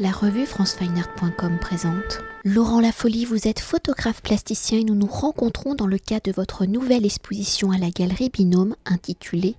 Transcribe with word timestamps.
La 0.00 0.12
revue 0.12 0.46
francefineart.com 0.46 1.58
présente 1.58 2.20
Laurent 2.44 2.78
Lafolie, 2.78 3.24
vous 3.24 3.48
êtes 3.48 3.58
photographe 3.58 4.22
plasticien 4.22 4.78
et 4.78 4.84
nous 4.84 4.94
nous 4.94 5.08
rencontrons 5.08 5.74
dans 5.74 5.88
le 5.88 5.98
cadre 5.98 6.22
de 6.26 6.32
votre 6.32 6.66
nouvelle 6.66 7.04
exposition 7.04 7.72
à 7.72 7.78
la 7.78 7.90
galerie 7.90 8.30
Binôme 8.30 8.76
intitulée 8.86 9.56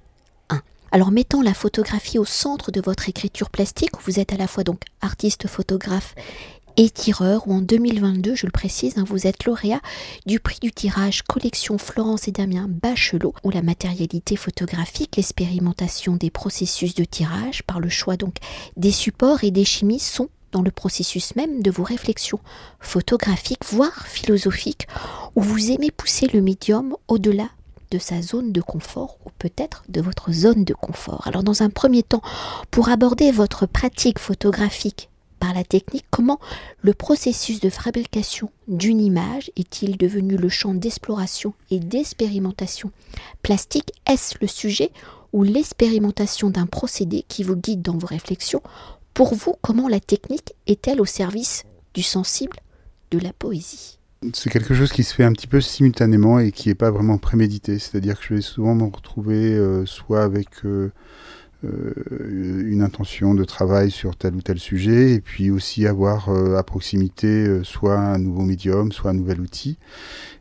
1. 0.49 0.61
Alors 0.93 1.11
mettant 1.11 1.41
la 1.41 1.53
photographie 1.53 2.19
au 2.19 2.23
centre 2.23 2.71
de 2.71 2.79
votre 2.79 3.09
écriture 3.09 3.49
plastique, 3.49 3.91
vous 4.05 4.17
êtes 4.21 4.31
à 4.31 4.37
la 4.37 4.47
fois 4.47 4.63
donc 4.63 4.83
artiste 5.01 5.47
photographe 5.47 6.15
et 6.77 6.89
tireur, 6.89 7.47
ou 7.47 7.53
en 7.53 7.61
2022, 7.61 8.35
je 8.35 8.45
le 8.45 8.51
précise, 8.51 8.97
hein, 8.97 9.03
vous 9.05 9.27
êtes 9.27 9.45
lauréat 9.45 9.81
du 10.25 10.39
prix 10.39 10.59
du 10.61 10.71
tirage 10.71 11.23
collection 11.23 11.77
Florence 11.77 12.27
et 12.27 12.31
Damien 12.31 12.67
Bachelot, 12.69 13.33
où 13.43 13.49
la 13.49 13.61
matérialité 13.61 14.35
photographique, 14.35 15.15
l'expérimentation 15.17 16.15
des 16.15 16.29
processus 16.29 16.95
de 16.95 17.03
tirage 17.03 17.63
par 17.63 17.79
le 17.79 17.89
choix 17.89 18.17
donc 18.17 18.35
des 18.77 18.91
supports 18.91 19.43
et 19.43 19.51
des 19.51 19.65
chimies 19.65 19.99
sont 19.99 20.29
dans 20.51 20.61
le 20.61 20.71
processus 20.71 21.35
même 21.35 21.61
de 21.61 21.71
vos 21.71 21.83
réflexions 21.83 22.39
photographiques, 22.79 23.65
voire 23.71 24.07
philosophiques, 24.07 24.87
où 25.35 25.41
vous 25.41 25.71
aimez 25.71 25.91
pousser 25.91 26.27
le 26.33 26.41
médium 26.41 26.95
au-delà 27.07 27.49
de 27.91 27.99
sa 27.99 28.21
zone 28.21 28.51
de 28.51 28.61
confort 28.61 29.17
ou 29.25 29.29
peut-être 29.39 29.83
de 29.89 30.01
votre 30.01 30.31
zone 30.31 30.63
de 30.63 30.73
confort. 30.73 31.27
Alors 31.27 31.43
dans 31.43 31.63
un 31.63 31.69
premier 31.69 32.03
temps, 32.03 32.21
pour 32.71 32.89
aborder 32.89 33.31
votre 33.31 33.65
pratique 33.65 34.19
photographique 34.19 35.09
par 35.39 35.53
la 35.53 35.63
technique, 35.63 36.05
comment 36.11 36.39
le 36.81 36.93
processus 36.93 37.59
de 37.59 37.69
fabrication 37.69 38.51
d'une 38.67 38.99
image 38.99 39.51
est-il 39.55 39.97
devenu 39.97 40.37
le 40.37 40.49
champ 40.49 40.73
d'exploration 40.73 41.53
et 41.71 41.79
d'expérimentation 41.79 42.91
plastique? 43.41 43.93
Est-ce 44.07 44.35
le 44.41 44.47
sujet 44.47 44.91
ou 45.33 45.43
l'expérimentation 45.43 46.49
d'un 46.49 46.65
procédé 46.65 47.23
qui 47.27 47.43
vous 47.43 47.55
guide 47.55 47.81
dans 47.81 47.97
vos 47.97 48.07
réflexions? 48.07 48.61
Pour 49.13 49.33
vous, 49.33 49.55
comment 49.61 49.87
la 49.87 49.99
technique 49.99 50.53
est-elle 50.67 51.01
au 51.01 51.05
service 51.05 51.63
du 51.93 52.03
sensible, 52.03 52.57
de 53.11 53.19
la 53.19 53.33
poésie? 53.33 53.99
C'est 54.33 54.49
quelque 54.49 54.73
chose 54.73 54.91
qui 54.91 55.03
se 55.03 55.13
fait 55.13 55.23
un 55.23 55.31
petit 55.31 55.47
peu 55.47 55.61
simultanément 55.61 56.39
et 56.39 56.51
qui 56.51 56.67
n'est 56.67 56.75
pas 56.75 56.91
vraiment 56.91 57.17
prémédité. 57.17 57.79
C'est-à-dire 57.79 58.19
que 58.19 58.25
je 58.27 58.33
vais 58.35 58.41
souvent 58.41 58.75
me 58.75 58.83
retrouver 58.83 59.53
euh, 59.53 59.85
soit 59.85 60.23
avec 60.23 60.65
euh, 60.65 60.91
une 61.63 62.81
intention 62.81 63.33
de 63.33 63.43
travail 63.43 63.91
sur 63.91 64.15
tel 64.15 64.35
ou 64.35 64.41
tel 64.41 64.59
sujet, 64.59 65.13
et 65.13 65.19
puis 65.19 65.51
aussi 65.51 65.85
avoir 65.87 66.29
euh, 66.29 66.55
à 66.55 66.63
proximité 66.63 67.27
euh, 67.27 67.63
soit 67.63 67.97
un 67.97 68.17
nouveau 68.17 68.43
médium, 68.43 68.91
soit 68.91 69.11
un 69.11 69.15
nouvel 69.15 69.41
outil. 69.41 69.77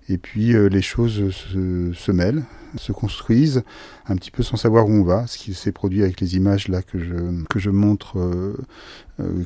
Et 0.09 0.17
puis 0.17 0.55
les 0.55 0.81
choses 0.81 1.31
se, 1.31 2.13
mêlent, 2.13 2.43
se 2.77 2.93
construisent, 2.93 3.63
un 4.07 4.17
petit 4.17 4.31
peu 4.31 4.43
sans 4.43 4.57
savoir 4.57 4.89
où 4.89 4.93
on 4.93 5.03
va, 5.03 5.27
ce 5.27 5.37
qui 5.37 5.53
s'est 5.53 5.71
produit 5.71 6.03
avec 6.03 6.23
les 6.23 6.35
images 6.35 6.69
là 6.69 6.81
que 6.81 6.99
je, 6.99 7.45
que 7.51 7.59
je 7.59 7.69
montre, 7.69 8.19
euh, 8.19 8.57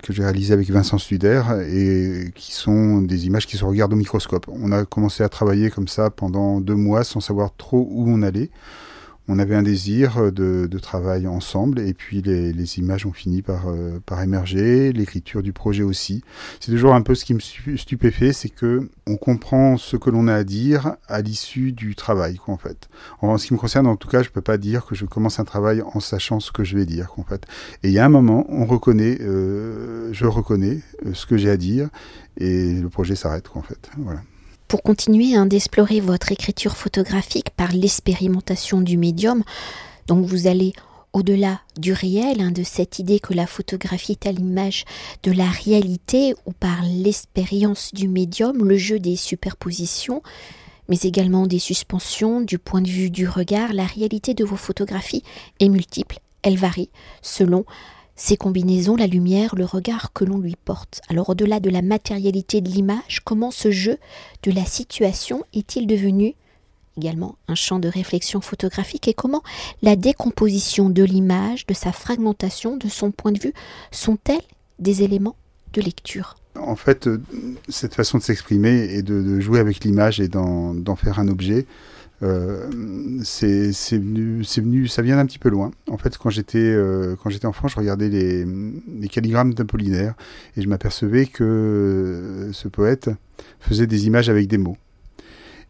que 0.04 0.12
j'ai 0.12 0.22
réalisées 0.22 0.54
avec 0.54 0.70
Vincent 0.70 0.98
Studer, 0.98 1.42
et 1.68 2.30
qui 2.36 2.52
sont 2.52 3.02
des 3.02 3.26
images 3.26 3.48
qui 3.48 3.56
se 3.56 3.64
regardent 3.64 3.94
au 3.94 3.96
microscope. 3.96 4.46
On 4.48 4.70
a 4.70 4.84
commencé 4.84 5.24
à 5.24 5.28
travailler 5.28 5.68
comme 5.68 5.88
ça 5.88 6.10
pendant 6.10 6.60
deux 6.60 6.76
mois 6.76 7.02
sans 7.02 7.18
savoir 7.18 7.56
trop 7.56 7.88
où 7.90 8.08
on 8.08 8.22
allait 8.22 8.50
on 9.28 9.38
avait 9.38 9.54
un 9.54 9.62
désir 9.62 10.32
de, 10.32 10.66
de 10.66 10.78
travail 10.78 11.26
ensemble 11.26 11.80
et 11.80 11.94
puis 11.94 12.22
les, 12.22 12.52
les 12.52 12.78
images 12.78 13.06
ont 13.06 13.12
fini 13.12 13.42
par, 13.42 13.68
euh, 13.68 14.00
par 14.04 14.20
émerger, 14.22 14.92
l'écriture 14.92 15.42
du 15.42 15.52
projet 15.52 15.82
aussi. 15.82 16.22
C'est 16.60 16.72
toujours 16.72 16.94
un 16.94 17.02
peu 17.02 17.14
ce 17.14 17.24
qui 17.24 17.34
me 17.34 17.40
stupéfait, 17.40 18.32
c'est 18.32 18.48
que 18.48 18.88
on 19.06 19.16
comprend 19.16 19.76
ce 19.76 19.96
que 19.96 20.10
l'on 20.10 20.28
a 20.28 20.34
à 20.34 20.44
dire 20.44 20.96
à 21.08 21.20
l'issue 21.22 21.72
du 21.72 21.94
travail, 21.94 22.36
quoi, 22.36 22.54
en 22.54 22.58
fait. 22.58 22.88
En 23.20 23.36
ce 23.38 23.46
qui 23.46 23.54
me 23.54 23.58
concerne, 23.58 23.86
en 23.86 23.96
tout 23.96 24.08
cas, 24.08 24.22
je 24.22 24.30
peux 24.30 24.40
pas 24.40 24.58
dire 24.58 24.84
que 24.86 24.94
je 24.94 25.04
commence 25.04 25.38
un 25.38 25.44
travail 25.44 25.82
en 25.82 26.00
sachant 26.00 26.40
ce 26.40 26.52
que 26.52 26.64
je 26.64 26.76
vais 26.76 26.86
dire, 26.86 27.08
quoi, 27.08 27.24
en 27.24 27.26
fait. 27.26 27.46
Et 27.82 27.88
il 27.88 27.92
y 27.92 27.98
a 27.98 28.04
un 28.04 28.10
moment, 28.10 28.46
on 28.48 28.64
reconnaît, 28.64 29.18
euh, 29.20 30.12
je 30.12 30.26
reconnais 30.26 30.80
euh, 31.06 31.14
ce 31.14 31.26
que 31.26 31.36
j'ai 31.36 31.50
à 31.50 31.56
dire 31.56 31.88
et 32.38 32.74
le 32.74 32.88
projet 32.88 33.14
s'arrête, 33.14 33.46
en 33.54 33.62
fait. 33.62 33.90
Voilà 33.98 34.20
pour 34.72 34.82
continuer 34.82 35.34
hein, 35.34 35.44
d'explorer 35.44 36.00
votre 36.00 36.32
écriture 36.32 36.78
photographique 36.78 37.50
par 37.50 37.72
l'expérimentation 37.72 38.80
du 38.80 38.96
médium. 38.96 39.44
Donc 40.06 40.24
vous 40.24 40.46
allez 40.46 40.72
au-delà 41.12 41.60
du 41.78 41.92
réel, 41.92 42.40
hein, 42.40 42.52
de 42.52 42.62
cette 42.62 42.98
idée 42.98 43.20
que 43.20 43.34
la 43.34 43.46
photographie 43.46 44.12
est 44.12 44.26
à 44.26 44.32
l'image 44.32 44.86
de 45.24 45.30
la 45.30 45.44
réalité 45.44 46.34
ou 46.46 46.52
par 46.52 46.80
l'expérience 46.84 47.92
du 47.92 48.08
médium, 48.08 48.66
le 48.66 48.78
jeu 48.78 48.98
des 48.98 49.16
superpositions, 49.16 50.22
mais 50.88 51.00
également 51.02 51.46
des 51.46 51.58
suspensions 51.58 52.40
du 52.40 52.58
point 52.58 52.80
de 52.80 52.88
vue 52.88 53.10
du 53.10 53.28
regard, 53.28 53.74
la 53.74 53.84
réalité 53.84 54.32
de 54.32 54.42
vos 54.42 54.56
photographies 54.56 55.22
est 55.60 55.68
multiple, 55.68 56.18
elle 56.42 56.56
varie 56.56 56.88
selon 57.20 57.66
ces 58.16 58.36
combinaisons, 58.36 58.96
la 58.96 59.06
lumière, 59.06 59.54
le 59.56 59.64
regard 59.64 60.12
que 60.12 60.24
l'on 60.24 60.38
lui 60.38 60.56
porte. 60.64 61.00
Alors 61.08 61.30
au-delà 61.30 61.60
de 61.60 61.70
la 61.70 61.82
matérialité 61.82 62.60
de 62.60 62.68
l'image, 62.68 63.20
comment 63.24 63.50
ce 63.50 63.70
jeu 63.70 63.98
de 64.42 64.50
la 64.50 64.64
situation 64.64 65.44
est-il 65.54 65.86
devenu 65.86 66.34
également 66.98 67.36
un 67.48 67.54
champ 67.54 67.78
de 67.78 67.88
réflexion 67.88 68.40
photographique 68.40 69.08
et 69.08 69.14
comment 69.14 69.42
la 69.80 69.96
décomposition 69.96 70.90
de 70.90 71.02
l'image, 71.02 71.66
de 71.66 71.74
sa 71.74 71.92
fragmentation, 71.92 72.76
de 72.76 72.88
son 72.88 73.10
point 73.10 73.32
de 73.32 73.40
vue, 73.40 73.54
sont-elles 73.90 74.42
des 74.78 75.02
éléments 75.02 75.36
de 75.72 75.80
lecture? 75.80 76.36
En 76.58 76.76
fait, 76.76 77.06
euh, 77.06 77.22
cette 77.68 77.94
façon 77.94 78.18
de 78.18 78.22
s'exprimer 78.22 78.94
et 78.94 79.02
de, 79.02 79.40
jouer 79.40 79.58
avec 79.58 79.84
l'image 79.84 80.20
et 80.20 80.28
d'en 80.28 80.96
faire 80.96 81.18
un 81.18 81.28
objet, 81.28 81.66
c'est 83.24 83.98
venu, 83.98 84.86
ça 84.86 85.02
vient 85.02 85.16
d'un 85.16 85.26
petit 85.26 85.38
peu 85.38 85.48
loin. 85.48 85.70
En 85.90 85.98
fait, 85.98 86.16
quand 86.16 86.30
j'étais 86.30 86.58
euh, 86.58 87.16
enfant, 87.44 87.68
je 87.68 87.76
regardais 87.76 88.08
les, 88.08 89.08
calligrammes 89.08 89.54
d'Apollinaire 89.54 90.14
et 90.56 90.62
je 90.62 90.68
m'apercevais 90.68 91.26
que 91.26 91.42
euh, 91.44 92.52
ce 92.52 92.68
poète 92.68 93.10
faisait 93.60 93.86
des 93.86 94.06
images 94.06 94.28
avec 94.28 94.46
des 94.48 94.58
mots. 94.58 94.76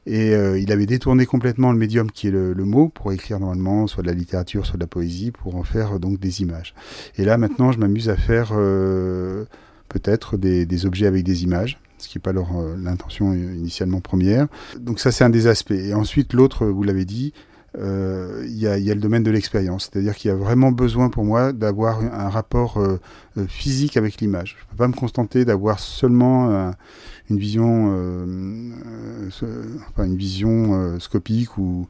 Et 0.04 0.34
euh, 0.34 0.58
il 0.58 0.72
avait 0.72 0.86
détourné 0.86 1.26
complètement 1.26 1.70
le 1.70 1.78
médium 1.78 2.10
qui 2.10 2.26
est 2.28 2.32
le, 2.32 2.54
mot 2.54 2.88
pour 2.88 3.12
écrire 3.12 3.38
normalement 3.38 3.86
soit 3.86 4.02
de 4.02 4.08
la 4.08 4.14
littérature, 4.14 4.66
soit 4.66 4.76
de 4.76 4.82
la 4.82 4.88
poésie, 4.88 5.30
pour 5.30 5.54
en 5.56 5.62
faire 5.62 6.00
donc 6.00 6.18
des 6.18 6.42
images. 6.42 6.74
Et 7.16 7.24
là 7.24 7.38
maintenant, 7.38 7.70
je 7.70 7.78
m'amuse 7.78 8.08
à 8.08 8.16
faire 8.16 8.50
euh, 8.52 9.44
peut-être 9.88 10.36
des, 10.36 10.86
objets 10.86 11.06
avec 11.06 11.22
des 11.22 11.44
images 11.44 11.78
ce 12.02 12.08
qui 12.08 12.18
n'est 12.18 12.22
pas 12.22 12.32
euh, 12.32 12.76
l'intention 12.78 13.32
initialement 13.32 14.00
première. 14.00 14.46
Donc 14.78 15.00
ça, 15.00 15.12
c'est 15.12 15.24
un 15.24 15.30
des 15.30 15.46
aspects. 15.46 15.72
Et 15.72 15.94
ensuite, 15.94 16.32
l'autre, 16.32 16.66
vous 16.66 16.82
l'avez 16.82 17.04
dit, 17.04 17.32
euh, 17.78 18.42
il 18.46 18.56
y, 18.58 18.66
a, 18.66 18.76
le 18.76 19.00
domaine 19.00 19.22
de 19.22 19.30
l'expérience. 19.30 19.88
C'est-à-dire 19.90 20.14
qu'il 20.14 20.30
y 20.30 20.32
a 20.32 20.36
vraiment 20.36 20.72
besoin 20.72 21.08
pour 21.08 21.24
moi 21.24 21.52
d'avoir 21.52 22.00
un 22.00 22.28
rapport 22.28 22.78
euh, 22.78 23.00
euh, 23.38 23.46
physique 23.46 23.96
avec 23.96 24.20
l'image. 24.20 24.56
Je 24.58 24.64
ne 24.64 24.70
peux 24.70 24.76
pas 24.76 24.88
me 24.88 24.94
contenter 24.94 25.44
d'avoir 25.44 25.78
seulement 25.78 26.50
euh, 26.50 26.70
une 27.30 27.38
vision, 27.38 27.94
euh, 27.96 28.70
enfin, 29.90 30.04
une 30.04 30.16
vision 30.16 30.98
scopique 31.00 31.56
ou, 31.56 31.86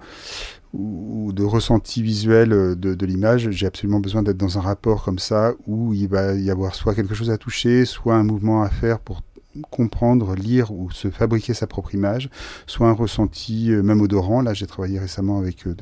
de 0.73 1.45
ressenti 1.45 2.03
visuel 2.03 2.51
de 2.79 3.07
l'image. 3.07 3.51
J'ai 3.51 3.67
absolument 3.67 4.01
besoin 4.01 4.23
d'être 4.23 4.39
dans 4.39 4.59
un 4.59 4.63
rapport 4.63 5.05
comme 5.05 5.19
ça 5.19 5.53
où 5.67 5.93
il 5.93 6.09
va 6.09 6.35
y 6.35 6.51
avoir 6.51 6.75
soit 6.75 6.95
quelque 6.95 7.15
chose 7.15 7.31
à 7.31 7.37
toucher, 7.37 7.85
soit 7.85 8.15
un 8.15 8.23
mouvement 8.23 8.63
à 8.63 8.69
faire 8.71 8.99
pour 8.99 9.23
comprendre, 9.71 10.35
lire 10.35 10.73
ou 10.73 10.91
se 10.91 11.11
fabriquer 11.11 11.55
sa 11.55 11.67
propre 11.67 11.95
image, 11.95 12.31
soit 12.67 12.89
un 12.89 12.93
ressenti 12.93 13.71
euh, 13.71 13.83
même 13.83 14.01
odorant. 14.01 14.41
Là, 14.41 14.55
j'ai 14.55 14.67
travaillé 14.67 14.99
récemment 14.99 15.39
avec 15.39 15.67
euh, 15.67 15.75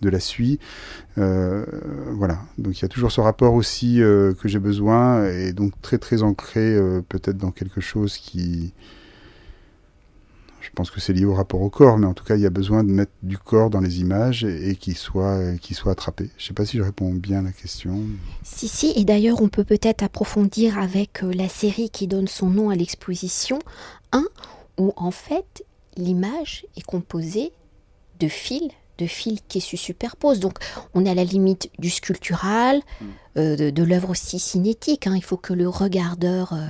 de, 0.00 0.08
la 0.08 0.20
suie. 0.20 0.58
Euh, 1.18 1.64
voilà. 2.12 2.38
Donc 2.58 2.78
il 2.78 2.82
y 2.82 2.84
a 2.84 2.88
toujours 2.88 3.12
ce 3.12 3.20
rapport 3.20 3.54
aussi 3.54 3.96
que 3.96 4.34
j'ai 4.44 4.58
besoin 4.58 5.28
et 5.28 5.52
donc 5.52 5.72
très 5.82 5.98
très 5.98 6.22
ancré 6.22 6.76
peut-être 7.08 7.36
dans 7.36 7.50
quelque 7.50 7.80
chose 7.80 8.16
qui 8.16 8.72
je 10.64 10.70
pense 10.74 10.90
que 10.90 11.00
c'est 11.00 11.12
lié 11.12 11.24
au 11.24 11.34
rapport 11.34 11.60
au 11.60 11.70
corps, 11.70 11.98
mais 11.98 12.06
en 12.06 12.14
tout 12.14 12.24
cas, 12.24 12.36
il 12.36 12.42
y 12.42 12.46
a 12.46 12.50
besoin 12.50 12.84
de 12.84 12.90
mettre 12.90 13.12
du 13.22 13.38
corps 13.38 13.70
dans 13.70 13.80
les 13.80 14.00
images 14.00 14.44
et, 14.44 14.70
et 14.70 14.76
qu'il 14.76 14.96
soit, 14.96 15.56
qu 15.58 15.74
soit 15.74 15.92
attrapé. 15.92 16.30
Je 16.36 16.44
ne 16.44 16.48
sais 16.48 16.54
pas 16.54 16.64
si 16.64 16.78
je 16.78 16.82
réponds 16.82 17.12
bien 17.12 17.40
à 17.40 17.42
la 17.42 17.52
question. 17.52 18.00
Si, 18.42 18.68
si, 18.68 18.92
et 18.96 19.04
d'ailleurs, 19.04 19.42
on 19.42 19.48
peut 19.48 19.64
peut-être 19.64 20.02
approfondir 20.02 20.78
avec 20.78 21.22
euh, 21.22 21.32
la 21.34 21.48
série 21.48 21.90
qui 21.90 22.06
donne 22.06 22.28
son 22.28 22.48
nom 22.48 22.70
à 22.70 22.74
l'exposition 22.74 23.58
1, 24.12 24.24
où 24.78 24.92
en 24.96 25.10
fait, 25.10 25.64
l'image 25.96 26.66
est 26.76 26.84
composée 26.84 27.52
de 28.20 28.28
fils 28.28 28.70
de 28.98 29.06
fils 29.06 29.40
qui 29.48 29.60
se 29.60 29.76
superposent. 29.76 30.40
Donc 30.40 30.58
on 30.94 31.04
à 31.06 31.14
la 31.14 31.24
limite 31.24 31.70
du 31.78 31.90
sculptural, 31.90 32.78
mm. 32.78 33.04
euh, 33.38 33.56
de, 33.56 33.70
de 33.70 33.82
l'œuvre 33.82 34.10
aussi 34.10 34.38
cinétique. 34.38 35.06
Hein. 35.06 35.14
Il 35.16 35.24
faut 35.24 35.36
que 35.36 35.52
le 35.52 35.68
regardeur 35.68 36.52
euh, 36.52 36.66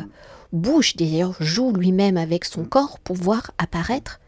bouge, 0.54 0.96
d'ailleurs 0.96 1.36
joue 1.40 1.72
lui-même 1.72 2.16
avec 2.16 2.44
son 2.44 2.64
corps 2.64 2.98
pour 3.00 3.16
voir 3.16 3.50
apparaître 3.58 4.20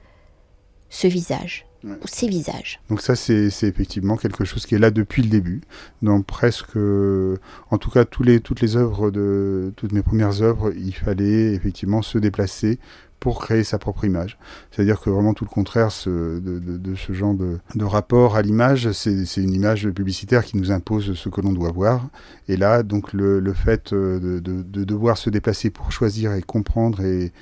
ce 0.88 1.06
visage 1.06 1.66
ouais. 1.84 1.94
ou 2.02 2.06
ces 2.06 2.28
visages. 2.28 2.80
Donc 2.88 3.00
ça 3.00 3.16
c'est 3.16 3.48
effectivement 3.62 4.16
quelque 4.16 4.44
chose 4.44 4.66
qui 4.66 4.74
est 4.74 4.78
là 4.78 4.90
depuis 4.90 5.22
le 5.22 5.28
début. 5.28 5.62
Dans 6.02 6.22
presque, 6.22 6.76
en 6.76 7.78
tout 7.78 7.90
cas 7.90 8.04
tous 8.04 8.22
les, 8.22 8.40
toutes 8.40 8.60
les 8.60 8.76
œuvres 8.76 9.10
de 9.10 9.72
toutes 9.76 9.92
mes 9.92 10.02
premières 10.02 10.42
œuvres, 10.42 10.72
il 10.76 10.94
fallait 10.94 11.54
effectivement 11.54 12.02
se 12.02 12.18
déplacer 12.18 12.78
pour 13.20 13.40
créer 13.40 13.64
sa 13.64 13.78
propre 13.78 14.04
image. 14.04 14.38
C'est-à-dire 14.70 15.00
que 15.00 15.10
vraiment 15.10 15.34
tout 15.34 15.44
le 15.44 15.50
contraire 15.50 15.88
de, 16.06 16.94
ce 16.94 17.12
genre 17.12 17.34
de, 17.34 17.84
rapport 17.84 18.36
à 18.36 18.42
l'image, 18.42 18.92
c'est 18.92 19.42
une 19.42 19.54
image 19.54 19.88
publicitaire 19.90 20.44
qui 20.44 20.56
nous 20.56 20.70
impose 20.70 21.14
ce 21.14 21.28
que 21.28 21.40
l'on 21.40 21.52
doit 21.52 21.72
voir. 21.72 22.08
Et 22.48 22.56
là, 22.56 22.82
donc 22.82 23.12
le, 23.12 23.52
fait 23.52 23.92
de, 23.94 24.40
devoir 24.84 25.18
se 25.18 25.30
déplacer 25.30 25.70
pour 25.70 25.92
choisir 25.92 26.34
et 26.34 26.42
comprendre 26.42 27.02
et, 27.02 27.32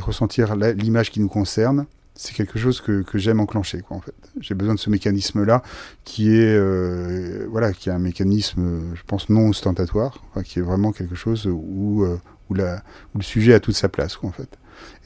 ressentir 0.00 0.56
l'image 0.56 1.12
qui 1.12 1.20
nous 1.20 1.28
concerne, 1.28 1.86
c'est 2.16 2.34
quelque 2.34 2.58
chose 2.58 2.80
que, 2.80 3.04
j'aime 3.14 3.40
enclencher 3.40 3.80
quoi 3.80 3.96
en 3.96 4.00
fait 4.00 4.14
j'ai 4.40 4.54
besoin 4.54 4.74
de 4.74 4.78
ce 4.78 4.90
mécanisme 4.90 5.44
là 5.44 5.62
qui 6.04 6.30
est 6.30 6.56
euh, 6.56 7.46
voilà 7.50 7.72
qui 7.72 7.88
est 7.88 7.92
un 7.92 7.98
mécanisme 7.98 8.94
je 8.94 9.02
pense 9.06 9.28
non 9.30 9.48
ostentatoire 9.48 10.22
qui 10.44 10.60
est 10.60 10.62
vraiment 10.62 10.92
quelque 10.92 11.16
chose 11.16 11.46
où 11.46 12.04
euh, 12.04 12.18
où 12.50 12.54
le 12.54 13.22
sujet 13.22 13.54
a 13.54 13.60
toute 13.60 13.74
sa 13.74 13.88
place 13.88 14.16
quoi 14.16 14.28
en 14.28 14.32
fait 14.32 14.48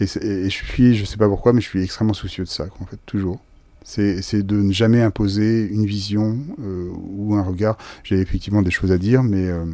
et, 0.01 0.07
je 0.07 0.49
suis, 0.49 0.97
je 0.97 1.05
sais 1.05 1.17
pas 1.17 1.29
pourquoi, 1.29 1.53
mais 1.53 1.61
je 1.61 1.69
suis 1.69 1.83
extrêmement 1.83 2.15
soucieux 2.15 2.45
de 2.45 2.49
ça, 2.49 2.67
en 2.81 2.87
fait, 2.87 2.99
toujours. 3.07 3.41
C'est 3.85 4.43
de 4.43 4.57
ne 4.57 4.71
jamais 4.71 5.01
imposer 5.01 5.67
une 5.67 5.87
vision 5.87 6.39
euh, 6.61 6.91
ou 6.93 7.37
un 7.37 7.43
regard. 7.43 7.79
J'ai 8.05 8.21
effectivement 8.21 8.61
des 8.61 8.71
choses 8.71 8.93
à 8.93 8.99
dire, 8.99 9.23
mais 9.23 9.47
euh, 9.47 9.65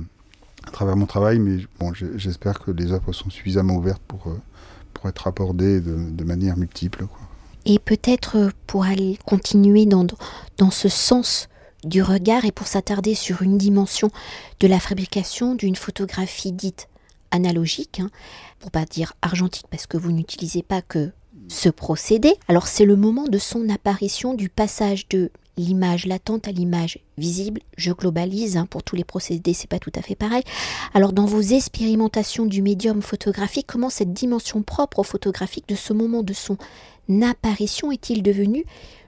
à 0.67 0.70
travers 0.70 0.96
mon 0.96 1.06
travail, 1.06 1.41
mais 1.41 1.58
bon, 1.81 1.93
j'espère 1.94 2.61
que 2.61 2.70
les 2.70 2.93
œuvres 2.93 3.12
sont 3.12 3.29
suffisamment 3.29 3.75
ouvertes 3.75 4.02
pour, 4.06 4.29
euh, 4.29 4.41
pour 4.93 5.08
être 5.08 5.26
abordées 5.26 5.81
de, 5.81 6.25
manière 6.25 6.56
multiple. 6.56 7.06
Et 7.67 7.81
peut-être 7.81 8.52
pour 8.69 8.85
aller 8.85 9.19
continuer 9.26 9.85
dans, 9.85 10.06
dans 10.58 10.70
ce 10.70 10.88
sens 10.88 11.49
du 11.82 12.02
regard 12.02 12.44
et 12.44 12.52
pour 12.52 12.67
s'attarder 12.67 13.14
sur 13.14 13.43
une 13.43 13.58
dimension 13.58 14.11
de 14.61 14.69
la 14.69 14.79
fabrication 14.79 15.55
d'une 15.55 15.76
photographie 15.76 16.52
dite 16.52 16.88
analogique, 17.34 18.00
hein, 18.00 18.10
pour 18.60 18.70
pas 18.70 18.84
dire 18.84 19.12
argentique 19.20 19.66
parce 19.70 19.86
que 19.86 19.96
vous 19.96 20.12
n'utilisez 20.12 20.62
pas 20.62 20.81
que 20.81 21.10
ce 21.48 21.69
procédé. 21.69 22.34
Alors 22.48 22.66
c'est 22.66 22.84
le 22.84 22.96
moment 22.96 23.25
de 23.25 23.38
son 23.38 23.69
apparition, 23.69 24.34
du 24.34 24.48
passage 24.48 25.08
de 25.08 25.31
l'image 25.56 26.06
latente 26.06 26.48
à 26.48 26.52
l'image 26.52 26.98
visible. 27.19 27.60
Je 27.76 27.92
globalise 27.92 28.56
hein, 28.56 28.66
pour 28.66 28.82
tous 28.82 28.96
les 28.96 29.04
procédés, 29.04 29.52
c'est 29.52 29.69
pas 29.69 29.78
tout 29.78 29.92
à 29.94 30.02
fait 30.02 30.14
pareil. 30.14 30.42
Alors 30.94 31.12
dans 31.12 31.26
vos 31.26 31.40
expérimentations 31.40 32.46
du 32.46 32.62
médium 32.62 33.02
photographique, 33.02 33.66
comment 33.66 33.90
cette 33.90 34.12
dimension 34.12 34.62
propre 34.62 35.00
au 35.00 35.04
photographique 35.04 35.69
de 35.69 35.76
ce 35.76 35.92
moment 35.92 36.22
de 36.22 36.32
son 36.32 36.56
apparition 37.22 37.92
est-il 37.92 38.22
devenu 38.22 38.64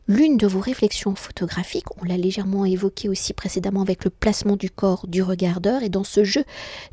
l'une 0.08 0.36
de 0.36 0.46
vos 0.46 0.60
réflexions 0.60 1.14
photographiques, 1.14 1.90
on 2.00 2.04
l'a 2.04 2.16
légèrement 2.16 2.64
évoqué 2.64 3.08
aussi 3.08 3.32
précédemment 3.32 3.82
avec 3.82 4.04
le 4.04 4.10
placement 4.10 4.56
du 4.56 4.70
corps 4.70 5.06
du 5.06 5.22
regardeur 5.22 5.82
et 5.82 5.88
dans 5.88 6.04
ce 6.04 6.24
jeu 6.24 6.44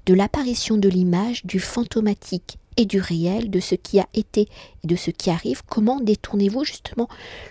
de 0.05 0.13
l'apparition 0.13 0.77
de 0.77 0.89
l'image, 0.89 1.45
du 1.45 1.59
fantomatique 1.59 2.57
et 2.77 2.85
du 2.85 2.99
réel, 2.99 3.51
de 3.51 3.59
ce 3.59 3.75
qui 3.75 3.99
a 3.99 4.07
été 4.13 4.47
et 4.83 4.87
de 4.87 4.95
ce 4.95 5.11
qui 5.11 5.29
arrive, 5.29 5.61
comment 5.67 5.99
détournez-vous 5.99 6.63
justement 6.63 7.07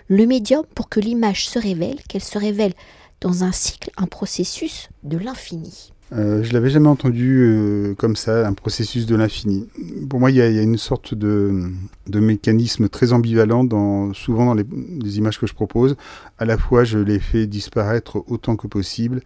le 0.07 0.25
médium 0.25 0.65
pour 0.75 0.89
que 0.89 0.99
l'image 0.99 1.47
se 1.47 1.59
révèle, 1.59 2.01
qu'elle 2.09 2.23
se 2.23 2.37
révèle 2.37 2.73
dans 3.21 3.45
un 3.45 3.53
cycle, 3.53 3.89
un 3.95 4.07
processus 4.07 4.89
de 5.03 5.17
l'infini? 5.17 5.92
Euh, 6.11 6.43
je 6.43 6.53
l'avais 6.53 6.69
jamais 6.69 6.89
entendu 6.89 7.39
euh, 7.39 7.95
comme 7.95 8.15
ça, 8.15 8.47
un 8.47 8.53
processus 8.53 9.05
de 9.05 9.15
l'infini. 9.15 9.67
Pour 10.09 10.19
moi, 10.19 10.29
il 10.29 10.37
y, 10.37 10.41
a, 10.41 10.61
une 10.61 10.77
sorte 10.77 11.13
de, 11.15 11.71
mécanisme 12.13 12.89
très 12.89 13.13
ambivalent 13.13 13.63
dans, 13.63 14.13
souvent 14.13 14.45
dans 14.45 14.53
les, 14.53 15.17
images 15.17 15.39
que 15.39 15.47
je 15.47 15.53
propose. 15.53 15.95
À 16.37 16.45
la 16.45 16.57
fois, 16.57 16.83
je 16.83 16.99
les 16.99 17.19
fais 17.19 17.47
disparaître 17.47 18.23
autant 18.27 18.55
que 18.55 18.67
possible 18.67 19.21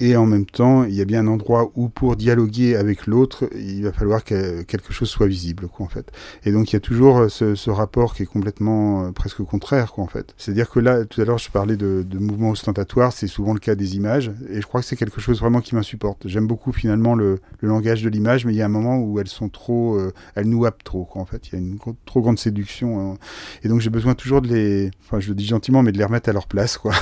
et 0.00 0.16
en 0.16 0.26
même 0.26 0.44
temps, 0.44 0.82
il 0.84 0.94
y 0.94 1.00
a 1.00 1.04
bien 1.04 1.20
un 1.20 1.28
endroit 1.28 1.70
où 1.76 1.88
pour 1.88 2.16
dialoguer 2.16 2.74
avec 2.74 3.06
l'autre, 3.06 3.48
il 3.54 3.84
va 3.84 3.92
falloir 3.92 4.24
que 4.24 4.62
quelque 4.62 4.92
chose 4.92 5.08
soit 5.08 5.28
visible, 5.28 5.68
quoi, 5.68 5.86
en 5.86 5.88
fait. 5.88 6.10
Et 6.44 6.50
donc, 6.50 6.72
il 6.72 6.74
y 6.74 6.76
a 6.76 6.80
toujours 6.80 7.18
euh, 7.18 7.28
ce, 7.28 7.70
rapport 7.70 8.14
qui 8.14 8.24
est 8.24 8.26
complètement 8.26 9.04
euh, 9.04 9.12
presque 9.12 9.42
contraire, 9.44 9.92
quoi, 9.92 10.02
en 10.02 10.08
fait. 10.08 10.34
C'est-à-dire 10.36 10.68
que 10.68 10.80
là, 10.80 11.04
tout 11.04 11.20
à 11.20 11.24
l'heure, 11.24 11.38
je 11.38 11.48
parlais 11.48 11.76
de, 11.76 12.04
de 12.06 12.18
mouvements 12.18 12.50
ostentatoires, 12.50 13.12
c'est 13.12 13.28
souvent 13.28 13.54
le 13.54 13.60
cas 13.60 13.76
des 13.76 13.94
images, 13.94 14.32
et 14.50 14.60
je 14.60 14.66
crois 14.66 14.80
que 14.80 14.86
c'est 14.86 14.96
quelque 14.96 15.20
chose 15.20 15.38
vraiment 15.38 15.60
qui 15.60 15.76
m'insupporte. 15.76 16.26
J'aime 16.26 16.48
beaucoup 16.48 16.72
finalement 16.72 17.14
le, 17.14 17.38
langage 17.62 18.02
de 18.02 18.08
l'image, 18.08 18.44
mais 18.44 18.52
il 18.52 18.56
y 18.56 18.62
a 18.62 18.66
un 18.66 18.68
moment 18.68 18.98
où 18.98 19.20
elles 19.20 19.28
sont 19.28 19.48
trop, 19.48 19.94
euh, 19.94 20.12
elles 20.34 20.48
nous 20.48 20.64
happent 20.64 20.82
trop, 20.82 21.04
quoi, 21.04 21.22
en 21.22 21.26
fait. 21.26 21.48
Il 21.48 21.52
y 21.52 21.56
a 21.56 21.58
une 21.60 21.78
trop 22.04 22.20
grande 22.20 22.38
séduction, 22.38 23.12
hein. 23.12 23.16
et 23.62 23.68
donc 23.68 23.80
j'ai 23.80 23.90
besoin 23.90 24.14
toujours 24.14 24.42
de 24.42 24.48
les, 24.48 24.90
enfin, 25.04 25.20
je 25.20 25.28
le 25.28 25.36
dis 25.36 25.46
gentiment, 25.46 25.84
mais 25.84 25.92
de 25.92 25.98
les 25.98 26.04
remettre 26.04 26.28
à 26.28 26.32
leur 26.32 26.48
place, 26.48 26.78
quoi. 26.78 26.92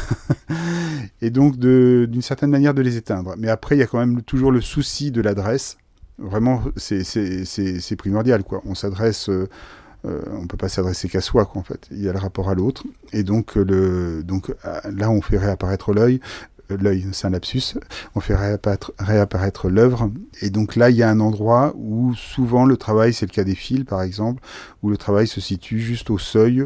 et 1.22 1.30
donc, 1.30 1.56
d'une 1.56 2.22
certaine 2.22 2.50
manière, 2.50 2.74
de 2.74 2.81
les 2.82 2.96
éteindre. 2.96 3.34
Mais 3.38 3.48
après, 3.48 3.76
il 3.76 3.78
y 3.78 3.82
a 3.82 3.86
quand 3.86 3.98
même 3.98 4.22
toujours 4.22 4.52
le 4.52 4.60
souci 4.60 5.10
de 5.10 5.20
l'adresse. 5.20 5.76
Vraiment, 6.18 6.62
c'est 6.76 7.96
primordial, 7.96 8.44
quoi. 8.44 8.62
On 8.64 8.74
s'adresse... 8.74 9.28
Euh, 9.28 9.48
euh, 10.04 10.20
on 10.32 10.48
peut 10.48 10.56
pas 10.56 10.68
s'adresser 10.68 11.08
qu'à 11.08 11.20
soi, 11.20 11.44
quoi, 11.44 11.60
en 11.60 11.64
fait. 11.64 11.86
Il 11.92 12.02
y 12.02 12.08
a 12.08 12.12
le 12.12 12.18
rapport 12.18 12.50
à 12.50 12.54
l'autre. 12.54 12.82
Et 13.12 13.22
donc, 13.22 13.54
le, 13.54 14.24
donc 14.24 14.52
là, 14.92 15.10
on 15.10 15.20
fait 15.20 15.38
réapparaître 15.38 15.92
l'œil. 15.92 16.18
Euh, 16.72 16.76
l'œil, 16.80 17.06
c'est 17.12 17.26
un 17.26 17.30
lapsus. 17.30 17.78
On 18.14 18.20
fait 18.20 18.34
réapparaître, 18.34 19.68
l'œuvre. 19.68 20.10
Et 20.40 20.50
donc 20.50 20.76
là, 20.76 20.90
il 20.90 20.96
y 20.96 21.02
a 21.02 21.10
un 21.10 21.20
endroit 21.20 21.72
où 21.76 22.14
souvent 22.14 22.64
le 22.64 22.76
travail, 22.76 23.12
c'est 23.12 23.26
le 23.26 23.32
cas 23.32 23.44
des 23.44 23.54
fils, 23.54 23.84
par 23.84 24.02
exemple, 24.02 24.42
où 24.82 24.90
le 24.90 24.96
travail 24.96 25.26
se 25.26 25.40
situe 25.40 25.80
juste 25.80 26.10
au 26.10 26.18
seuil 26.18 26.64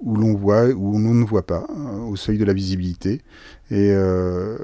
où 0.00 0.16
l'on 0.16 0.34
voit, 0.34 0.66
où 0.66 0.98
l'on 0.98 1.14
ne 1.14 1.24
voit 1.24 1.46
pas, 1.46 1.66
euh, 1.70 1.98
au 2.00 2.16
seuil 2.16 2.36
de 2.36 2.44
la 2.44 2.52
visibilité. 2.52 3.22
Euh, 3.72 4.58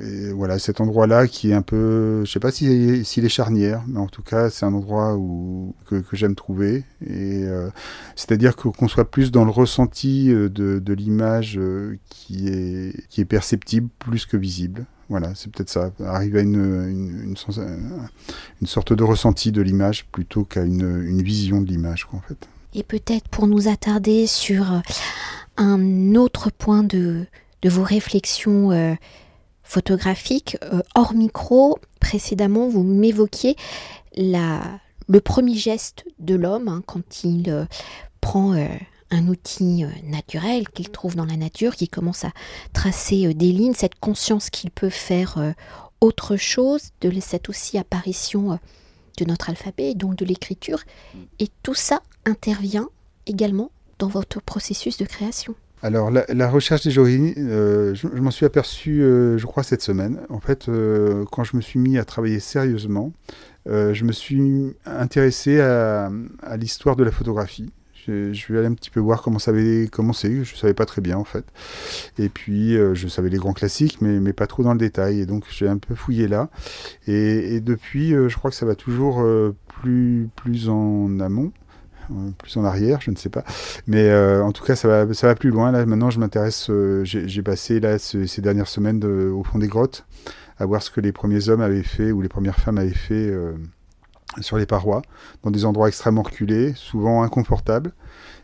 et, 0.00 0.32
voilà, 0.32 0.58
cet 0.58 0.80
endroit-là 0.80 1.26
qui 1.26 1.50
est 1.50 1.54
un 1.54 1.62
peu, 1.62 2.24
je 2.24 2.30
sais 2.30 2.40
pas 2.40 2.50
s'il 2.50 3.04
si, 3.04 3.20
est 3.20 3.28
charnière, 3.28 3.82
mais 3.86 3.98
en 3.98 4.06
tout 4.06 4.22
cas, 4.22 4.50
c'est 4.50 4.64
un 4.64 4.72
endroit 4.72 5.16
où, 5.16 5.74
que, 5.86 6.02
j'aime 6.12 6.34
trouver. 6.34 6.84
Et 7.06 7.44
euh, 7.44 7.68
c'est-à-dire 8.16 8.56
qu'on 8.56 8.88
soit 8.88 9.10
plus 9.10 9.30
dans 9.30 9.44
le 9.44 9.50
ressenti 9.50 10.28
de, 10.28 10.92
l'image 10.92 11.60
qui 12.08 12.48
est, 12.48 13.08
qui 13.08 13.20
est 13.20 13.26
perceptible 13.26 13.88
plus 13.98 14.26
que 14.26 14.36
visible. 14.36 14.86
Voilà, 15.10 15.34
c'est 15.34 15.50
peut-être 15.50 15.68
ça. 15.68 15.90
Arriver 16.04 16.38
à 16.38 16.42
une, 16.42 17.34
une, 17.34 18.66
sorte 18.66 18.92
de 18.92 19.02
ressenti 19.02 19.50
de 19.50 19.60
l'image 19.60 20.06
plutôt 20.06 20.44
qu'à 20.44 20.62
une, 20.62 21.20
vision 21.20 21.60
de 21.60 21.66
l'image, 21.66 22.06
en 22.12 22.20
fait. 22.20 22.48
Et 22.74 22.84
peut-être 22.84 23.28
pour 23.28 23.48
nous 23.48 23.66
attarder 23.66 24.28
sur 24.28 24.72
euh, 24.72 24.78
un 25.56 26.14
autre 26.14 26.50
point 26.56 26.84
de, 26.84 27.26
de 27.62 27.68
vos 27.68 27.82
réflexions 27.82 28.70
euh, 28.72 28.94
photographiques, 29.62 30.56
euh, 30.64 30.82
hors 30.94 31.14
micro, 31.14 31.78
précédemment, 32.00 32.68
vous 32.68 32.82
m'évoquiez 32.82 33.56
la, 34.16 34.62
le 35.08 35.20
premier 35.20 35.54
geste 35.54 36.04
de 36.18 36.34
l'homme 36.34 36.68
hein, 36.68 36.82
quand 36.86 37.24
il 37.24 37.66
prend 38.20 38.54
un 39.10 39.28
outil 39.28 39.84
naturel 40.04 40.68
qu'il 40.68 40.90
trouve 40.90 41.16
dans 41.16 41.24
la 41.24 41.36
nature, 41.36 41.74
qui 41.74 41.88
commence 41.88 42.24
à 42.24 42.32
tracer 42.72 43.32
des 43.34 43.52
lignes, 43.52 43.74
cette 43.74 43.98
conscience 43.98 44.50
qu'il 44.50 44.70
peut 44.70 44.90
faire 44.90 45.54
autre 46.00 46.36
chose, 46.36 46.90
de 47.00 47.10
cette 47.20 47.48
aussi 47.48 47.78
apparition 47.78 48.58
de 49.18 49.24
notre 49.24 49.50
alphabet 49.50 49.90
et 49.90 49.94
donc 49.94 50.16
de 50.16 50.24
l'écriture. 50.24 50.80
Et 51.38 51.48
tout 51.62 51.74
ça 51.74 52.02
intervient 52.26 52.88
également 53.26 53.70
dans 53.98 54.08
votre 54.08 54.40
processus 54.40 54.96
de 54.96 55.04
création. 55.04 55.54
Alors 55.82 56.10
la, 56.10 56.50
recherche 56.50 56.82
des 56.82 56.98
origines, 56.98 57.32
euh, 57.38 57.94
je, 57.94 58.06
m'en 58.06 58.30
suis 58.30 58.44
aperçu, 58.44 59.02
euh, 59.02 59.38
je 59.38 59.46
crois, 59.46 59.62
cette 59.62 59.80
semaine. 59.80 60.20
En 60.28 60.40
fait, 60.40 60.68
euh, 60.68 61.24
quand 61.32 61.42
je 61.42 61.56
me 61.56 61.62
suis 61.62 61.78
mis 61.78 61.96
à 61.96 62.04
travailler 62.04 62.40
sérieusement, 62.40 63.12
je 63.66 64.04
me 64.04 64.12
suis 64.12 64.74
intéressé 64.84 65.60
à, 65.60 66.10
l'histoire 66.58 66.96
de 66.96 67.04
la 67.04 67.10
photographie. 67.10 67.72
Je, 68.06 68.52
vais 68.52 68.58
aller 68.58 68.66
un 68.66 68.74
petit 68.74 68.90
peu 68.90 68.98
voir 68.98 69.22
comment 69.22 69.38
ça 69.38 69.52
avait 69.52 69.86
commencé. 69.86 70.42
Je 70.44 70.54
ne 70.54 70.58
savais 70.58 70.74
pas 70.74 70.86
très 70.86 71.00
bien 71.00 71.16
en 71.16 71.24
fait. 71.24 71.44
Et 72.18 72.28
puis 72.28 72.72
je 72.72 73.08
savais 73.08 73.28
les 73.28 73.38
grands 73.38 73.52
classiques, 73.52 74.00
mais, 74.00 74.32
pas 74.32 74.46
trop 74.46 74.62
dans 74.62 74.72
le 74.72 74.78
détail. 74.78 75.20
Et 75.20 75.26
donc 75.26 75.44
j'ai 75.50 75.68
un 75.68 75.78
peu 75.78 75.94
fouillé 75.94 76.26
là. 76.26 76.50
Et, 77.06 77.60
depuis, 77.60 78.10
je 78.10 78.34
crois 78.36 78.50
que 78.50 78.56
ça 78.56 78.66
va 78.66 78.74
toujours 78.74 79.24
plus 79.68 80.68
en 80.68 81.20
amont. 81.20 81.52
Euh, 82.10 82.30
plus 82.38 82.56
en 82.56 82.64
arrière, 82.64 83.00
je 83.00 83.10
ne 83.10 83.16
sais 83.16 83.28
pas. 83.28 83.44
Mais 83.86 84.08
euh, 84.08 84.42
en 84.42 84.52
tout 84.52 84.64
cas, 84.64 84.76
ça 84.76 84.88
va, 84.88 85.14
ça 85.14 85.26
va 85.26 85.34
plus 85.34 85.50
loin. 85.50 85.72
Là, 85.72 85.84
maintenant, 85.86 86.10
je 86.10 86.18
m'intéresse. 86.18 86.68
Euh, 86.70 87.02
j'ai 87.04 87.42
passé 87.42 87.80
là 87.80 87.98
ces 87.98 88.40
dernières 88.40 88.68
semaines 88.68 89.04
au 89.04 89.44
fond 89.44 89.58
des 89.58 89.68
grottes 89.68 90.04
à 90.58 90.66
voir 90.66 90.82
ce 90.82 90.90
que 90.90 91.00
les 91.00 91.12
premiers 91.12 91.48
hommes 91.48 91.62
avaient 91.62 91.82
fait 91.82 92.12
ou 92.12 92.20
les 92.20 92.28
premières 92.28 92.58
femmes 92.58 92.78
avaient 92.78 92.90
fait 92.90 93.32
sur 94.40 94.58
les 94.58 94.66
parois, 94.66 95.00
dans 95.42 95.50
des 95.50 95.64
endroits 95.64 95.88
extrêmement 95.88 96.22
reculés, 96.22 96.74
souvent 96.76 97.22
inconfortables. 97.22 97.92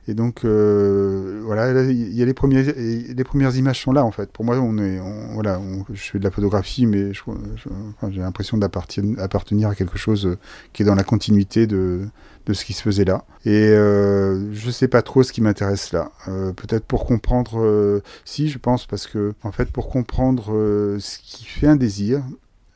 Et 0.08 0.14
donc, 0.14 0.44
voilà, 0.44 1.82
il 1.82 2.14
y 2.14 2.22
a 2.22 2.24
les, 2.24 2.34
premières 2.34 3.56
images 3.56 3.82
sont 3.82 3.92
là, 3.92 4.04
en 4.04 4.12
fait. 4.12 4.30
Pour 4.30 4.44
moi, 4.44 4.56
on 4.58 4.78
est, 4.78 5.00
voilà, 5.34 5.60
je 5.92 6.10
fais 6.10 6.18
de 6.18 6.24
la 6.24 6.30
photographie, 6.30 6.86
mais 6.86 7.12
j'ai 7.12 8.20
l'impression 8.20 8.56
d'appartenir 8.56 9.68
à 9.68 9.74
quelque 9.74 9.98
chose 9.98 10.36
qui 10.72 10.82
est 10.82 10.86
dans 10.86 10.94
la 10.94 11.04
continuité 11.04 11.66
de, 11.66 12.08
ce 12.52 12.64
qui 12.64 12.72
se 12.72 12.82
faisait 12.82 13.04
là. 13.04 13.24
Et 13.44 13.68
euh, 13.68 14.52
je 14.52 14.70
sais 14.70 14.88
pas 14.88 15.02
trop 15.02 15.22
ce 15.22 15.32
qui 15.32 15.40
m'intéresse 15.40 15.92
là. 15.92 16.10
Euh, 16.28 16.52
peut-être 16.52 16.84
pour 16.84 17.06
comprendre, 17.06 17.60
euh, 17.60 18.02
si 18.24 18.48
je 18.48 18.58
pense, 18.58 18.86
parce 18.86 19.06
que 19.06 19.34
en 19.42 19.52
fait 19.52 19.70
pour 19.70 19.88
comprendre 19.88 20.52
euh, 20.52 20.98
ce 21.00 21.18
qui 21.18 21.44
fait 21.44 21.66
un 21.66 21.76
désir, 21.76 22.22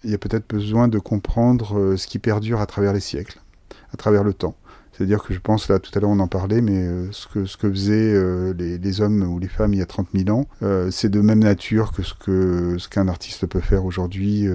il 0.05 0.11
y 0.11 0.15
a 0.15 0.19
peut-être 0.19 0.49
besoin 0.49 0.89
de 0.89 0.99
comprendre 0.99 1.95
ce 1.97 2.07
qui 2.07 2.19
perdure 2.19 2.61
à 2.61 2.67
travers 2.67 2.93
les 2.93 3.01
siècles, 3.01 3.39
à 3.93 3.97
travers 3.97 4.25
le 4.25 4.33
temps. 4.33 4.57
C'est-à-dire 4.93 5.23
que 5.23 5.33
je 5.33 5.41
pense, 5.41 5.69
là, 5.69 5.79
tout 5.79 5.91
à 5.97 6.01
l'heure 6.01 6.11
on 6.11 6.19
en 6.19 6.29
parlait, 6.29 6.61
mais 6.61 6.83
euh, 6.83 7.11
ce, 7.13 7.27
que, 7.27 7.47
ce 7.47 7.57
que 7.57 7.71
faisaient 7.71 8.13
euh, 8.15 8.53
les, 8.55 9.01
hommes 9.01 9.23
ou 9.23 9.39
les 9.39 9.49
femmes 9.49 9.73
il 9.73 9.79
y 9.79 9.83
a 9.83 9.87
30 9.87 10.09
000 10.15 10.37
ans, 10.37 10.47
euh, 10.63 10.91
c'est 10.91 11.09
de 11.09 11.21
même 11.21 11.39
nature 11.39 11.93
que 11.93 12.03
ce 12.03 12.15
que 12.15 12.77
ce 12.79 12.89
qu'un 12.89 13.09
artiste 13.09 13.47
peut 13.47 13.61
faire 13.61 13.85
aujourd'hui 13.85 14.47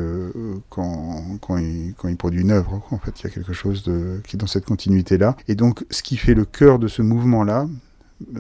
quand, 0.70 1.24
quand, 1.42 1.58
il, 1.58 1.94
quand 1.98 2.08
il 2.08 2.18
produit 2.18 2.42
une 2.42 2.52
œuvre. 2.52 2.82
En 2.92 3.00
fait, 3.00 3.20
il 3.20 3.24
y 3.24 3.28
a 3.28 3.30
quelque 3.30 3.54
chose 3.54 3.84
de, 3.84 4.22
qui 4.28 4.36
est 4.36 4.40
dans 4.40 4.48
cette 4.48 4.66
continuité-là. 4.66 5.36
Et 5.48 5.56
donc, 5.56 5.86
ce 5.90 6.04
qui 6.04 6.18
fait 6.18 6.34
le 6.34 6.46
cœur 6.46 6.80
de 6.80 6.88
ce 6.88 7.02
mouvement-là, 7.02 7.68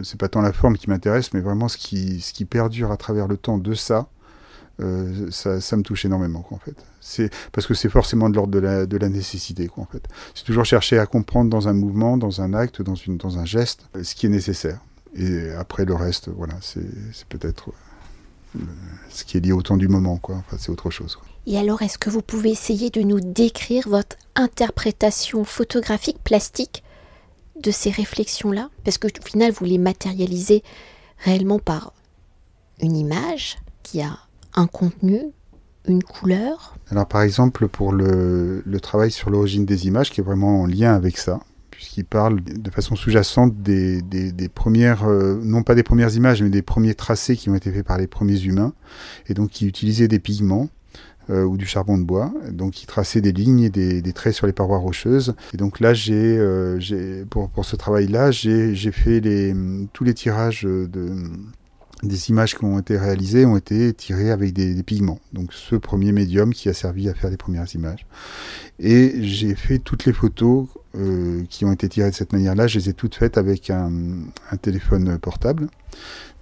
c'est 0.03 0.19
pas 0.19 0.29
tant 0.29 0.41
la 0.41 0.53
forme 0.53 0.77
qui 0.77 0.89
m'intéresse, 0.89 1.33
mais 1.33 1.41
vraiment 1.41 1.67
ce 1.67 1.77
qui, 1.77 2.21
ce 2.21 2.33
qui 2.33 2.45
perdure 2.45 2.91
à 2.91 2.97
travers 2.97 3.27
le 3.27 3.37
temps 3.37 3.57
de 3.57 3.73
ça, 3.73 4.07
euh, 4.81 5.31
ça, 5.31 5.77
me 5.77 5.83
touche 5.83 6.05
énormément, 6.05 6.41
quoi, 6.41 6.57
en 6.57 6.59
fait. 6.59 6.75
C'est 6.99 7.29
parce 7.51 7.67
que 7.67 7.73
c'est 7.73 7.89
forcément 7.89 8.29
de 8.29 8.35
l'ordre 8.35 8.85
de 8.85 8.97
la, 8.97 9.09
nécessité, 9.09 9.67
quoi, 9.67 9.83
en 9.83 9.87
fait. 9.87 10.03
C'est 10.33 10.43
toujours 10.43 10.65
chercher 10.65 10.99
à 10.99 11.05
comprendre 11.05 11.49
dans 11.49 11.67
un 11.67 11.73
mouvement, 11.73 12.17
dans 12.17 12.41
un 12.41 12.53
acte, 12.53 12.81
dans, 12.81 12.95
une, 12.95 13.17
dans 13.17 13.37
un 13.37 13.45
geste, 13.45 13.87
ce 14.01 14.15
qui 14.15 14.25
est 14.25 14.29
nécessaire. 14.29 14.79
Et 15.15 15.51
après, 15.51 15.85
le 15.85 15.95
reste, 15.95 16.29
voilà, 16.29 16.55
c'est 16.61 16.83
peut-être 17.29 17.69
euh, 18.55 18.59
ce 19.09 19.23
qui 19.23 19.37
est 19.37 19.39
lié 19.39 19.53
au 19.53 19.61
temps 19.61 19.77
du 19.77 19.87
moment, 19.87 20.17
quoi. 20.17 20.35
Enfin, 20.35 20.57
c'est 20.59 20.71
autre 20.71 20.89
chose. 20.89 21.17
Et 21.47 21.57
alors, 21.57 21.81
est-ce 21.81 21.97
que 21.97 22.09
vous 22.09 22.21
pouvez 22.21 22.49
essayer 22.49 22.89
de 22.89 23.01
nous 23.01 23.21
décrire 23.21 23.87
votre 23.87 24.17
interprétation 24.35 25.45
photographique, 25.45 26.17
plastique 26.23 26.83
de 27.61 27.71
ces 27.71 27.91
réflexions-là? 27.91 28.69
Parce 28.83 28.97
que, 28.97 29.07
au 29.07 29.25
final, 29.25 29.51
vous 29.51 29.65
les 29.65 29.77
matérialisez 29.77 30.63
réellement 31.19 31.59
par 31.59 31.93
une 32.81 32.97
image 32.97 33.57
qui 33.83 34.01
a 34.01 34.17
un 34.55 34.67
contenu, 34.67 35.19
une 35.87 36.03
couleur 36.03 36.75
Alors 36.89 37.07
par 37.07 37.21
exemple 37.21 37.67
pour 37.67 37.93
le, 37.93 38.63
travail 38.81 39.11
sur 39.11 39.29
l'origine 39.29 39.65
des 39.65 39.87
images 39.87 40.11
qui 40.11 40.21
est 40.21 40.23
vraiment 40.23 40.61
en 40.61 40.65
lien 40.65 40.93
avec 40.93 41.17
ça, 41.17 41.39
puisqu'il 41.71 42.05
parle 42.05 42.41
de 42.41 42.69
façon 42.69 42.95
sous-jacente 42.95 43.61
des, 43.61 44.49
premières, 44.53 45.07
euh, 45.07 45.39
non 45.43 45.63
pas 45.63 45.75
des 45.75 45.83
premières 45.83 46.15
images, 46.15 46.41
mais 46.41 46.49
des 46.49 46.61
premiers 46.61 46.95
tracés 46.95 47.35
qui 47.35 47.49
ont 47.49 47.55
été 47.55 47.71
faits 47.71 47.85
par 47.85 47.97
les 47.97 48.07
premiers 48.07 48.41
humains, 48.41 48.73
et 49.27 49.33
donc 49.33 49.49
qui 49.49 49.67
utilisaient 49.67 50.07
des 50.07 50.19
pigments. 50.19 50.69
Euh, 51.31 51.43
ou 51.43 51.57
du 51.57 51.65
charbon 51.65 51.97
de 51.97 52.03
bois, 52.03 52.31
donc 52.51 52.73
qui 52.73 52.85
traçaient 52.85 53.19
des 53.19 53.31
lignes 53.31 53.61
et 53.61 53.71
des, 53.71 54.13
traits 54.13 54.35
sur 54.35 54.45
les 54.45 54.53
parois 54.53 54.77
rocheuses. 54.77 55.33
Et 55.55 55.57
donc 55.57 55.79
là, 55.79 55.95
j'ai, 55.95 56.37
euh, 56.37 57.25
pour, 57.27 57.65
ce 57.65 57.75
travail-là, 57.75 58.29
j'ai, 58.29 58.75
fait 58.91 59.21
tous 59.91 60.03
les 60.03 60.13
tirages 60.13 60.61
de, 60.61 60.87
des 62.03 62.29
images 62.29 62.55
qui 62.55 62.63
ont 62.63 62.79
été 62.79 62.97
réalisées 62.97 63.45
ont 63.45 63.57
été 63.57 63.93
tirées 63.93 64.31
avec 64.31 64.53
des, 64.53 64.81
pigments. 64.83 65.19
Donc 65.33 65.53
ce 65.53 65.75
premier 65.75 66.11
médium 66.11 66.53
qui 66.53 66.69
a 66.69 66.73
servi 66.73 67.09
à 67.09 67.13
faire 67.13 67.29
les 67.29 67.37
premières 67.37 67.73
images. 67.73 68.05
Et 68.79 69.23
j'ai 69.23 69.55
fait 69.55 69.79
toutes 69.79 70.05
les 70.05 70.13
photos 70.13 70.67
euh, 70.95 71.43
qui 71.49 71.65
ont 71.65 71.71
été 71.71 71.87
tirées 71.89 72.09
de 72.09 72.15
cette 72.15 72.33
manière-là, 72.33 72.67
je 72.67 72.79
les 72.79 72.89
ai 72.89 72.93
toutes 72.93 73.15
faites 73.15 73.37
avec 73.37 73.69
un, 73.69 73.91
téléphone 74.61 75.17
portable, 75.17 75.67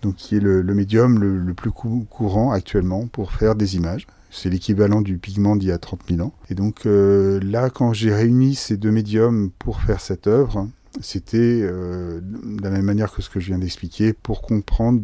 donc 0.02 0.16
qui 0.16 0.36
est 0.36 0.40
le, 0.40 0.64
médium 0.64 1.20
le, 1.20 1.54
plus 1.54 1.72
courant 1.72 2.52
actuellement 2.52 3.08
pour 3.08 3.32
faire 3.32 3.56
des 3.56 3.76
images. 3.76 4.08
C'est 4.32 4.50
l'équivalent 4.50 5.02
du 5.02 5.20
pigment 5.20 5.56
d'il 5.56 5.70
y 5.70 5.72
a 5.72 5.78
30 5.78 6.02
000 6.10 6.22
ans. 6.22 6.34
Et 6.50 6.56
donc 6.56 6.88
euh, 6.88 7.40
là, 7.44 7.70
quand 7.70 7.94
j'ai 7.94 8.14
réuni 8.14 8.56
ces 8.56 8.78
deux 8.78 8.92
médiums 8.92 9.52
pour 9.60 9.82
faire 9.82 10.02
cette 10.02 10.26
œuvre, 10.26 10.68
c'était 11.02 11.38
euh, 11.62 12.20
de 12.22 12.64
la 12.64 12.70
même 12.72 12.86
manière 12.86 13.12
que 13.12 13.22
ce 13.22 13.30
que 13.30 13.40
je 13.40 13.48
viens 13.48 13.60
d'expliquer, 13.60 14.14
pour 14.14 14.42
comprendre 14.42 15.02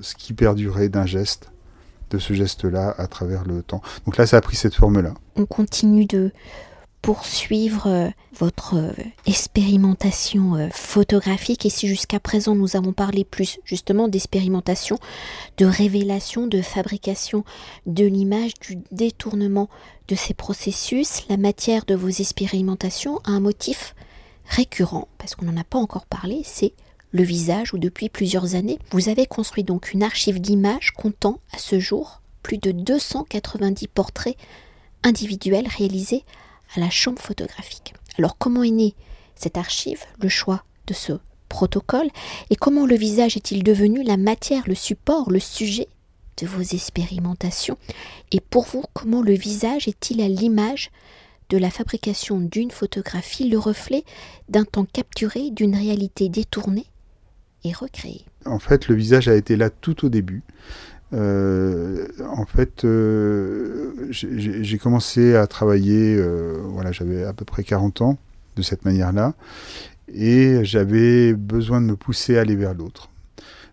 ce 0.00 0.14
qui 0.14 0.32
perdurait 0.32 0.88
d'un 0.88 1.06
geste, 1.06 1.50
de 2.10 2.18
ce 2.18 2.32
geste-là 2.32 2.94
à 2.98 3.06
travers 3.06 3.44
le 3.44 3.62
temps. 3.62 3.82
Donc 4.06 4.16
là, 4.16 4.26
ça 4.26 4.38
a 4.38 4.40
pris 4.40 4.56
cette 4.56 4.74
forme-là. 4.74 5.14
On 5.36 5.46
continue 5.46 6.06
de 6.06 6.32
poursuivre 7.02 7.86
euh, 7.86 8.08
votre 8.34 8.76
euh, 8.76 8.92
expérimentation 9.26 10.56
euh, 10.56 10.68
photographique 10.72 11.64
et 11.64 11.70
si 11.70 11.86
jusqu'à 11.86 12.20
présent 12.20 12.54
nous 12.54 12.76
avons 12.76 12.92
parlé 12.92 13.24
plus 13.24 13.60
justement 13.64 14.08
d'expérimentation, 14.08 14.98
de 15.58 15.66
révélation, 15.66 16.46
de 16.46 16.60
fabrication 16.60 17.44
de 17.86 18.04
l'image, 18.04 18.54
du 18.60 18.78
détournement 18.90 19.68
de 20.08 20.14
ces 20.14 20.34
processus, 20.34 21.24
la 21.28 21.36
matière 21.36 21.84
de 21.84 21.94
vos 21.94 22.08
expérimentations 22.08 23.18
a 23.24 23.30
un 23.30 23.40
motif 23.40 23.94
récurrent, 24.44 25.08
parce 25.18 25.34
qu'on 25.34 25.46
n'en 25.46 25.60
a 25.60 25.64
pas 25.64 25.78
encore 25.78 26.06
parlé, 26.06 26.40
c'est 26.44 26.72
le 27.12 27.22
visage 27.22 27.74
où 27.74 27.78
depuis 27.78 28.08
plusieurs 28.08 28.54
années, 28.54 28.78
vous 28.90 29.08
avez 29.08 29.26
construit 29.26 29.64
donc 29.64 29.92
une 29.92 30.02
archive 30.02 30.40
d'images 30.40 30.92
comptant 30.92 31.40
à 31.52 31.58
ce 31.58 31.80
jour 31.80 32.20
plus 32.42 32.58
de 32.58 32.72
290 32.72 33.88
portraits 33.88 34.36
individuels 35.02 35.68
réalisés 35.68 36.24
à 36.74 36.80
la 36.80 36.90
chambre 36.90 37.20
photographique. 37.20 37.94
Alors 38.18 38.36
comment 38.38 38.62
est 38.62 38.70
née 38.70 38.94
cette 39.34 39.56
archive, 39.56 40.02
le 40.20 40.28
choix 40.28 40.64
de 40.86 40.94
ce 40.94 41.12
protocole 41.48 42.08
et 42.50 42.56
comment 42.56 42.86
le 42.86 42.96
visage 42.96 43.36
est-il 43.36 43.62
devenu 43.62 44.02
la 44.02 44.16
matière, 44.16 44.64
le 44.66 44.74
support, 44.74 45.30
le 45.30 45.40
sujet 45.40 45.88
de 46.36 46.46
vos 46.46 46.62
expérimentations? 46.62 47.78
Et 48.32 48.40
pour 48.40 48.64
vous, 48.64 48.84
comment 48.92 49.22
le 49.22 49.34
visage 49.34 49.88
est-il 49.88 50.20
à 50.20 50.28
l'image 50.28 50.90
de 51.48 51.56
la 51.56 51.70
fabrication 51.70 52.38
d'une 52.40 52.70
photographie, 52.70 53.48
le 53.48 53.58
reflet 53.58 54.04
d'un 54.48 54.64
temps 54.64 54.84
capturé, 54.84 55.50
d'une 55.50 55.74
réalité 55.74 56.28
détournée? 56.28 56.86
Et 57.64 57.72
recréé. 57.72 58.24
En 58.46 58.58
fait, 58.58 58.88
le 58.88 58.94
visage 58.94 59.28
a 59.28 59.34
été 59.34 59.56
là 59.56 59.70
tout 59.70 60.06
au 60.06 60.08
début. 60.08 60.42
Euh, 61.14 62.06
en 62.28 62.44
fait, 62.44 62.84
euh, 62.84 63.92
j'ai 64.10 64.78
commencé 64.78 65.36
à 65.36 65.46
travailler, 65.46 66.16
euh, 66.16 66.58
voilà, 66.64 66.92
j'avais 66.92 67.24
à 67.24 67.32
peu 67.32 67.44
près 67.44 67.64
40 67.64 68.02
ans 68.02 68.18
de 68.56 68.62
cette 68.62 68.84
manière-là, 68.84 69.34
et 70.12 70.64
j'avais 70.64 71.32
besoin 71.32 71.80
de 71.80 71.86
me 71.86 71.96
pousser 71.96 72.36
à 72.36 72.42
aller 72.42 72.56
vers 72.56 72.74
l'autre. 72.74 73.08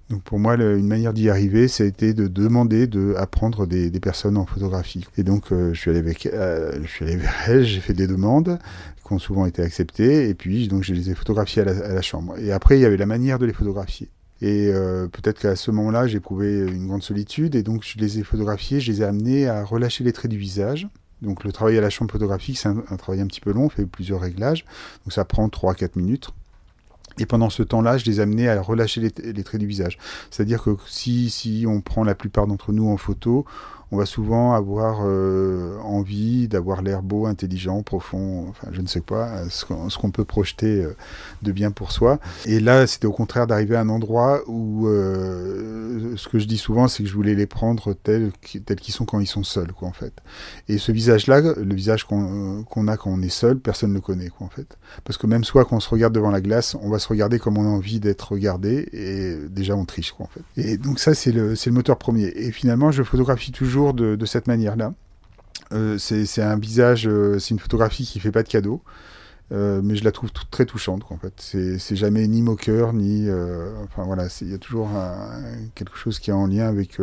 Donc 0.09 0.21
pour 0.21 0.37
moi, 0.37 0.53
une 0.53 0.87
manière 0.87 1.13
d'y 1.13 1.29
arriver, 1.29 1.65
été 1.65 2.13
de 2.13 2.27
demander 2.27 2.85
de 2.85 3.15
apprendre 3.17 3.65
des, 3.65 3.89
personnes 3.99 4.37
en 4.37 4.45
photographie. 4.45 5.03
Et 5.17 5.23
donc 5.23 5.45
je 5.49 5.73
suis 5.73 5.89
allé 5.89 5.99
avec, 5.99 6.29
je 6.31 6.87
suis 6.87 7.05
allé 7.05 7.15
vers 7.15 7.33
elle, 7.47 7.65
j'ai 7.65 7.79
fait 7.79 7.95
des 7.95 8.05
demandes 8.05 8.59
ont 9.13 9.19
souvent 9.19 9.45
été 9.45 9.61
acceptées, 9.61 10.29
et 10.29 10.33
puis 10.33 10.67
donc 10.67 10.83
je 10.83 10.93
les 10.93 11.09
ai 11.09 11.15
photographiées 11.15 11.61
à 11.61 11.65
la, 11.65 12.01
chambre. 12.01 12.37
Et 12.39 12.51
après, 12.51 12.77
il 12.77 12.81
y 12.81 12.85
avait 12.85 12.97
la 12.97 13.05
manière 13.05 13.39
de 13.39 13.45
les 13.45 13.53
photographier. 13.53 14.09
Et 14.41 14.69
euh, 14.69 15.07
peut-être 15.07 15.39
qu'à 15.39 15.55
ce 15.55 15.71
moment-là, 15.71 16.07
j'ai 16.07 16.17
éprouvé 16.17 16.59
une 16.59 16.87
grande 16.87 17.03
solitude, 17.03 17.55
et 17.55 17.63
donc 17.63 17.83
je 17.83 17.97
les 17.97 18.19
ai 18.19 18.23
photographiées, 18.23 18.79
je 18.79 18.91
les 18.91 19.01
ai 19.01 19.05
amenées 19.05 19.47
à 19.47 19.63
relâcher 19.63 20.03
les 20.03 20.13
traits 20.13 20.31
du 20.31 20.37
visage. 20.37 20.87
Donc 21.21 21.43
le 21.43 21.51
travail 21.51 21.77
à 21.77 21.81
la 21.81 21.89
chambre 21.89 22.11
photographique, 22.11 22.57
c'est 22.57 22.67
un, 22.67 22.97
travail 22.97 23.21
un 23.21 23.27
petit 23.27 23.41
peu 23.41 23.51
long, 23.51 23.65
on 23.65 23.69
fait 23.69 23.85
plusieurs 23.85 24.19
réglages, 24.19 24.65
donc 25.05 25.13
ça 25.13 25.23
prend 25.23 25.47
3-4 25.47 25.91
minutes. 25.95 26.29
Et 27.17 27.25
pendant 27.25 27.49
ce 27.49 27.63
temps-là, 27.63 27.97
je 27.97 28.05
les 28.05 28.19
amenais 28.19 28.49
à 28.49 28.61
relâcher 28.61 28.99
les, 28.99 29.31
les 29.31 29.43
traits 29.43 29.61
du 29.61 29.67
visage. 29.67 29.97
C'est-à-dire 30.29 30.61
que 30.61 30.75
si, 30.85 31.29
si 31.29 31.65
on 31.65 31.79
prend 31.79 32.03
la 32.03 32.13
plupart 32.13 32.45
d'entre 32.45 32.73
nous 32.73 32.89
en 32.89 32.97
photo, 32.97 33.45
on 33.91 33.97
va 33.97 34.05
souvent 34.05 34.53
avoir 34.53 35.01
euh, 35.03 35.77
envie 35.81 36.47
d'avoir 36.47 36.81
l'air 36.81 37.01
beau, 37.01 37.25
intelligent, 37.25 37.83
profond, 37.83 38.47
enfin 38.49 38.67
je 38.71 38.81
ne 38.81 38.87
sais 38.87 39.01
quoi, 39.01 39.29
ce 39.49 39.65
qu'on 39.97 40.11
peut 40.11 40.25
projeter 40.25 40.83
euh, 40.83 40.95
de 41.43 41.51
bien 41.51 41.71
pour 41.71 41.91
soi. 41.91 42.19
Et 42.45 42.59
là, 42.59 42.87
c'était 42.87 43.05
au 43.05 43.11
contraire 43.11 43.47
d'arriver 43.47 43.75
à 43.75 43.81
un 43.81 43.89
endroit 43.89 44.41
où 44.47 44.87
euh, 44.87 46.15
ce 46.15 46.27
que 46.27 46.39
je 46.39 46.45
dis 46.45 46.57
souvent, 46.57 46.87
c'est 46.87 47.03
que 47.03 47.09
je 47.09 47.13
voulais 47.13 47.35
les 47.35 47.45
prendre 47.45 47.93
tels 47.93 48.31
tels 48.65 48.79
qu'ils 48.79 48.93
sont 48.93 49.05
quand 49.05 49.19
ils 49.19 49.27
sont 49.27 49.43
seuls, 49.43 49.71
quoi, 49.71 49.87
en 49.87 49.93
fait. 49.93 50.13
Et 50.67 50.77
ce 50.77 50.91
visage-là, 50.91 51.41
le 51.41 51.75
visage 51.75 52.05
qu'on 52.05 52.87
a 52.87 52.97
quand 52.97 53.11
on 53.11 53.21
est 53.21 53.29
seul, 53.29 53.59
personne 53.59 53.91
ne 53.91 53.95
le 53.95 54.01
connaît, 54.01 54.29
quoi, 54.29 54.47
en 54.47 54.49
fait. 54.49 54.77
Parce 55.03 55.17
que 55.17 55.27
même 55.27 55.43
soit 55.43 55.65
qu'on 55.65 55.79
se 55.79 55.89
regarde 55.89 56.13
devant 56.13 56.31
la 56.31 56.41
glace, 56.41 56.75
on 56.81 56.89
va 56.89 56.99
se 56.99 57.07
regarder 57.07 57.39
comme 57.39 57.57
on 57.57 57.65
a 57.65 57.69
envie 57.69 57.99
d'être 57.99 58.31
regardé, 58.31 58.89
et 58.93 59.37
déjà 59.49 59.75
on 59.75 59.85
triche, 59.85 60.11
quoi, 60.11 60.25
en 60.25 60.29
fait. 60.29 60.41
Et 60.61 60.77
donc 60.77 60.99
ça, 60.99 61.13
c'est 61.13 61.31
le 61.31 61.55
moteur 61.71 61.97
premier. 61.97 62.31
Et 62.35 62.51
finalement, 62.51 62.91
je 62.91 63.03
photographie 63.03 63.51
toujours 63.51 63.74
de, 63.93 64.25
cette 64.25 64.47
manière-là. 64.47 64.93
Euh, 65.73 65.97
c'est 65.97 66.41
un 66.41 66.57
visage, 66.57 67.07
euh, 67.07 67.39
c'est 67.39 67.51
une 67.51 67.59
photographie 67.59 68.05
qui 68.05 68.19
fait 68.19 68.31
pas 68.31 68.43
de 68.43 68.47
cadeau, 68.47 68.81
euh, 69.51 69.81
mais 69.83 69.95
je 69.95 70.03
la 70.03 70.11
trouve 70.11 70.31
très 70.51 70.65
touchante. 70.65 71.03
en 71.09 71.17
fait, 71.17 71.33
c'est 71.37 71.95
jamais 71.95 72.27
ni 72.27 72.41
moqueur 72.41 72.93
ni, 72.93 73.27
enfin 73.83 74.03
voilà, 74.03 74.27
il 74.41 74.51
y 74.51 74.53
a 74.53 74.57
toujours 74.57 74.89
quelque 75.75 75.97
chose 75.97 76.19
qui 76.19 76.29
est 76.29 76.33
en 76.33 76.47
lien 76.47 76.67
avec 76.67 76.99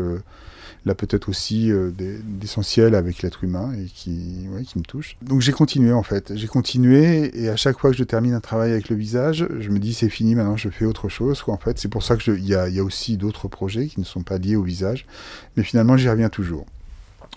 là 0.85 0.95
peut-être 0.95 1.29
aussi 1.29 1.71
d'essentiel 1.97 2.95
avec 2.95 3.23
l'être 3.23 3.45
humain 3.45 3.73
et 3.75 3.87
qui, 3.87 4.47
qui 4.67 4.79
me 4.79 4.85
touche. 4.85 5.17
Donc 5.23 5.41
j'ai 5.41 5.53
continué 5.53 5.93
en 5.93 6.03
fait, 6.03 6.33
j'ai 6.35 6.49
continué 6.49 7.31
et 7.41 7.49
à 7.49 7.57
chaque 7.57 7.79
fois 7.79 7.91
que 7.91 7.97
je 7.97 8.05
termine 8.05 8.35
un 8.35 8.41
travail 8.41 8.73
avec 8.73 8.89
le 8.89 8.97
visage, 8.97 9.47
je 9.59 9.71
me 9.71 9.79
dis 9.79 9.95
c'est 9.95 10.09
fini, 10.09 10.35
maintenant 10.35 10.57
je 10.57 10.69
fais 10.69 10.85
autre 10.85 11.09
chose. 11.09 11.43
Quoi, 11.43 11.55
en 11.55 11.59
fait, 11.59 11.79
c'est 11.79 11.89
pour 11.89 12.03
ça 12.03 12.17
que 12.17 12.33
il 12.33 12.45
y 12.45 12.49
y 12.49 12.79
a 12.79 12.85
aussi 12.85 13.17
d'autres 13.17 13.49
projets 13.49 13.87
qui 13.87 14.01
ne 14.01 14.05
sont 14.05 14.23
pas 14.23 14.39
liés 14.39 14.57
au 14.57 14.63
visage, 14.63 15.07
mais 15.57 15.63
finalement 15.63 15.97
j'y 15.97 16.09
reviens 16.09 16.29
toujours. 16.29 16.67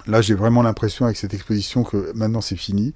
Là, 0.08 0.22
j'ai 0.22 0.36
vraiment 0.36 0.62
l'impression 0.62 1.06
avec 1.06 1.18
cette 1.18 1.34
exposition 1.34 1.84
que 1.84 2.12
maintenant 2.14 2.42
c'est 2.42 2.56
fini. 2.56 2.94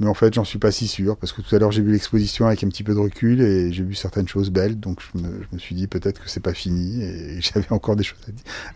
Mais 0.00 0.08
en 0.08 0.14
fait, 0.14 0.32
j'en 0.32 0.44
suis 0.44 0.58
pas 0.58 0.72
si 0.72 0.88
sûr, 0.88 1.18
parce 1.18 1.30
que 1.32 1.42
tout 1.42 1.54
à 1.54 1.58
l'heure, 1.58 1.72
j'ai 1.72 1.82
vu 1.82 1.92
l'exposition 1.92 2.46
avec 2.46 2.64
un 2.64 2.68
petit 2.68 2.82
peu 2.82 2.94
de 2.94 2.98
recul 2.98 3.42
et 3.42 3.70
j'ai 3.70 3.82
vu 3.82 3.94
certaines 3.94 4.26
choses 4.26 4.48
belles, 4.50 4.80
donc 4.80 5.00
je 5.14 5.20
me, 5.20 5.58
suis 5.58 5.74
dit 5.74 5.88
peut-être 5.88 6.22
que 6.22 6.30
c'est 6.30 6.40
pas 6.40 6.54
fini 6.54 7.02
et 7.02 7.38
j'avais 7.40 7.70
encore 7.70 7.96
des 7.96 8.02
choses 8.02 8.18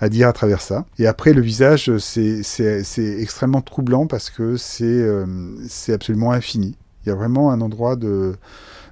à, 0.00 0.11
dire 0.11 0.28
à 0.28 0.35
travers 0.35 0.61
ça. 0.61 0.85
Et 0.99 1.06
après, 1.06 1.33
le 1.33 1.40
visage, 1.40 1.97
c'est 1.97 2.42
extrêmement 3.18 3.62
troublant 3.62 4.06
parce 4.06 4.28
que 4.28 4.59
c'est 4.59 4.85
euh, 4.85 5.25
c'est 5.66 5.94
absolument 5.94 6.33
infini. 6.33 6.76
Il 7.04 7.09
y 7.09 7.12
a 7.12 7.14
vraiment 7.14 7.50
un 7.50 7.62
endroit 7.62 7.97
de, 7.97 8.37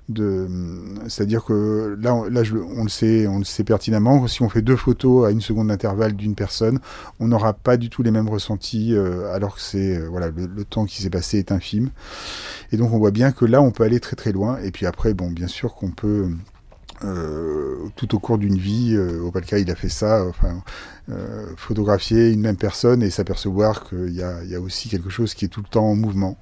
c'est-à-dire 0.08 1.44
que 1.44 1.96
là, 2.00 2.14
on, 2.14 2.24
le 2.24 2.88
sait, 2.88 3.26
on 3.26 3.38
le 3.38 3.44
sait 3.44 3.64
pertinemment. 3.64 4.26
Si 4.26 4.42
on 4.42 4.48
fait 4.48 4.62
deux 4.62 4.76
photos 4.76 5.26
à 5.26 5.30
une 5.30 5.40
seconde 5.40 5.68
d'intervalle 5.68 6.14
d'une 6.14 6.34
personne, 6.34 6.80
on 7.20 7.28
n'aura 7.28 7.52
pas 7.52 7.76
du 7.76 7.88
tout 7.88 8.02
les 8.02 8.10
mêmes 8.10 8.28
ressentis, 8.28 8.94
euh, 8.94 9.32
alors 9.32 9.56
que 9.56 9.60
c'est 9.60 9.96
euh, 9.96 10.08
voilà 10.08 10.30
le, 10.30 10.64
temps 10.64 10.84
qui 10.86 11.02
s'est 11.02 11.10
passé 11.10 11.38
est 11.38 11.52
infime. 11.52 11.90
Et 12.72 12.76
donc 12.76 12.92
on 12.92 12.98
voit 12.98 13.10
bien 13.10 13.32
que 13.32 13.44
là, 13.44 13.62
on 13.62 13.70
peut 13.70 13.84
aller 13.84 14.00
très 14.00 14.16
très 14.16 14.32
loin. 14.32 14.58
Et 14.62 14.70
puis 14.70 14.86
après, 14.86 15.14
bon, 15.14 15.30
bien 15.30 15.48
sûr 15.48 15.74
qu'on 15.74 15.90
peut 15.90 16.28
euh, 17.04 17.76
tout 17.96 18.14
au 18.14 18.18
cours 18.18 18.38
d'une 18.38 18.58
vie, 18.58 18.98
auquel 18.98 19.44
cas 19.44 19.58
il 19.58 19.70
a 19.70 19.74
fait 19.76 19.88
ça, 19.88 20.24
photographier 21.56 22.30
une 22.30 22.40
même 22.40 22.56
personne 22.56 23.02
et 23.02 23.10
s'apercevoir 23.10 23.88
qu'il 23.88 24.14
y 24.14 24.22
a, 24.22 24.60
aussi 24.60 24.88
quelque 24.88 25.10
chose 25.10 25.34
qui 25.34 25.44
est 25.44 25.48
tout 25.48 25.62
le 25.62 25.68
temps 25.68 25.86
en 25.86 25.94
mouvement 25.94 26.36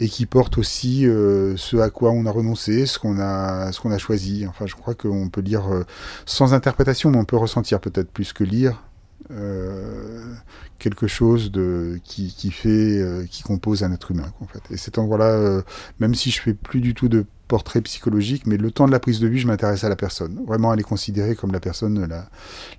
et 0.00 0.08
qui 0.08 0.26
porte 0.26 0.58
aussi 0.58 1.06
euh, 1.06 1.56
ce 1.56 1.76
à 1.76 1.90
quoi 1.90 2.10
on 2.10 2.26
a 2.26 2.30
renoncé, 2.30 2.86
ce 2.86 2.98
qu'on 2.98 3.18
a, 3.18 3.70
ce 3.72 3.80
qu'on 3.80 3.92
a 3.92 3.98
choisi. 3.98 4.46
Enfin, 4.46 4.66
je 4.66 4.74
crois 4.74 4.94
qu'on 4.94 5.28
peut 5.28 5.40
lire 5.40 5.72
euh, 5.72 5.84
sans 6.26 6.52
interprétation, 6.52 7.10
mais 7.10 7.18
on 7.18 7.24
peut 7.24 7.36
ressentir 7.36 7.80
peut-être 7.80 8.10
plus 8.10 8.32
que 8.32 8.42
lire 8.42 8.82
euh, 9.30 10.34
quelque 10.78 11.06
chose 11.06 11.52
de 11.52 12.00
qui, 12.02 12.28
fait, 12.50 13.26
qui 13.30 13.42
compose 13.42 13.84
un 13.84 13.92
être 13.92 14.10
humain. 14.10 14.32
Et 14.70 14.76
cet 14.76 14.98
endroit-là, 14.98 15.62
même 16.00 16.14
si 16.14 16.30
je 16.30 16.40
fais 16.40 16.54
plus 16.54 16.80
du 16.80 16.92
tout 16.94 17.08
de 17.08 17.24
portrait 17.46 17.80
psychologique, 17.82 18.46
mais 18.46 18.56
le 18.56 18.70
temps 18.70 18.86
de 18.86 18.92
la 18.92 19.00
prise 19.00 19.20
de 19.20 19.28
vue, 19.28 19.38
je 19.38 19.46
m'intéresse 19.46 19.84
à 19.84 19.88
la 19.88 19.96
personne. 19.96 20.44
Vraiment, 20.46 20.74
elle 20.74 20.80
est 20.80 20.82
considérée 20.82 21.36
comme 21.36 21.52
la 21.52 21.60
personne 21.60 22.06
la, 22.06 22.28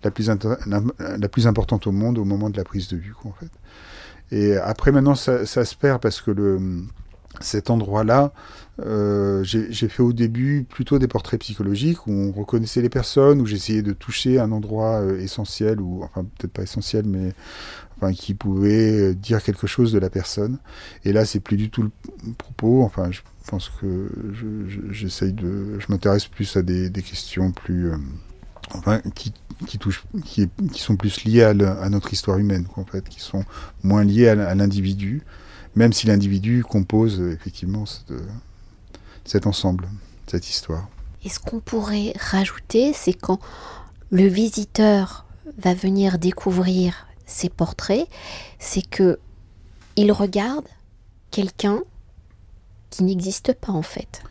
la 0.03 0.12
plus, 0.12 0.29
la, 0.29 1.29
plus 1.29 1.48
importante 1.48 1.88
au 1.88 1.91
monde 1.91 2.17
au 2.17 2.25
moment 2.25 2.50
de 2.50 2.57
la 2.57 2.63
prise 2.63 2.89
de 2.89 2.98
vue. 2.98 3.15
Et 4.31 4.57
après, 4.57 4.91
maintenant, 4.91 5.15
ça 5.15 5.45
se 5.45 5.75
perd 5.75 6.01
parce 6.01 6.22
que 6.22 6.31
le 6.31 6.60
cet 7.42 7.70
endroit-là, 7.70 8.34
euh, 8.82 9.44
j'ai 9.44 9.88
fait 9.88 10.04
au 10.04 10.12
début 10.12 10.65
plutôt 10.70 11.00
des 11.00 11.08
portraits 11.08 11.39
psychologiques 11.39 12.08
où 12.08 12.12
on 12.12 12.32
reconnaissait 12.32 12.82
les 12.82 12.89
personnes, 12.89 13.42
où 13.42 13.46
j'essayais 13.46 13.82
de 13.82 13.94
toucher 13.94 14.39
un 14.39 14.51
endroit 14.51 15.01
euh, 15.01 15.20
essentiel, 15.20 15.80
ou 15.80 16.04
enfin 16.04 16.25
peut-être 16.38 16.51
pas 16.51 16.63
essentiel, 16.63 17.06
mais 17.06 17.34
enfin, 17.98 18.12
qui 18.13 18.34
pouvait 18.34 19.15
dire 19.15 19.42
quelque 19.42 19.68
chose 19.68 19.94
de 19.94 20.00
la 20.00 20.10
personne. 20.10 20.58
Et 21.06 21.13
là, 21.13 21.25
c'est 21.25 21.39
plus 21.39 21.58
du 21.58 21.70
tout 21.70 21.84
le 21.84 21.92
propos. 22.38 22.84
Enfin, 22.84 23.12
je 23.12 23.22
pense 23.48 23.70
que 23.70 24.10
j'essaye 24.92 25.32
de, 25.32 25.80
je 25.80 25.86
m'intéresse 25.89 26.27
plus 26.27 26.58
à 26.58 26.62
des, 26.62 26.89
des 26.89 27.01
questions 27.01 27.51
plus, 27.51 27.92
euh, 27.92 27.98
enfin, 28.74 29.00
qui, 29.13 29.34
qui 29.68 29.77
touchent, 29.77 30.04
qui, 30.25 30.50
qui, 30.74 30.82
sont 30.82 30.98
plus 30.98 31.24
liées 31.24 31.44
à, 31.44 31.54
notre 31.89 32.12
histoire 32.12 32.38
humaine, 32.39 32.68
en 32.75 32.84
fait, 32.84 33.08
qui 33.08 33.22
sont 33.22 33.46
moins 33.84 34.04
liées 34.04 34.27
à 34.27 34.56
l'individu 34.56 35.24
même 35.75 35.94
si 35.94 36.08
l'individu 36.08 36.63
compose 36.63 37.20
euh, 37.20 37.34
effectivement 37.34 37.84
euh, 38.12 38.20
cet 39.24 39.46
ensemble, 39.48 39.88
cette 40.27 40.50
histoire. 40.50 40.88
Et 41.24 41.29
ce 41.29 41.39
qu'on 41.39 41.60
pourrait 41.60 42.13
rajouter, 42.20 42.94
c'est 42.94 43.13
quand 43.13 43.39
le 44.12 44.27
visiteur 44.27 45.25
va 45.58 45.74
venir 45.74 46.17
découvrir 46.20 47.08
ces 47.25 47.50
portraits, 47.50 48.08
c'est 48.60 48.88
que 48.88 49.20
il 49.96 50.12
regarde 50.12 50.67
quelqu'un 51.32 51.79
qui 52.89 53.03
n'existe 53.03 53.53
pas 53.53 53.72
en 53.72 53.82
fait. 53.82 54.22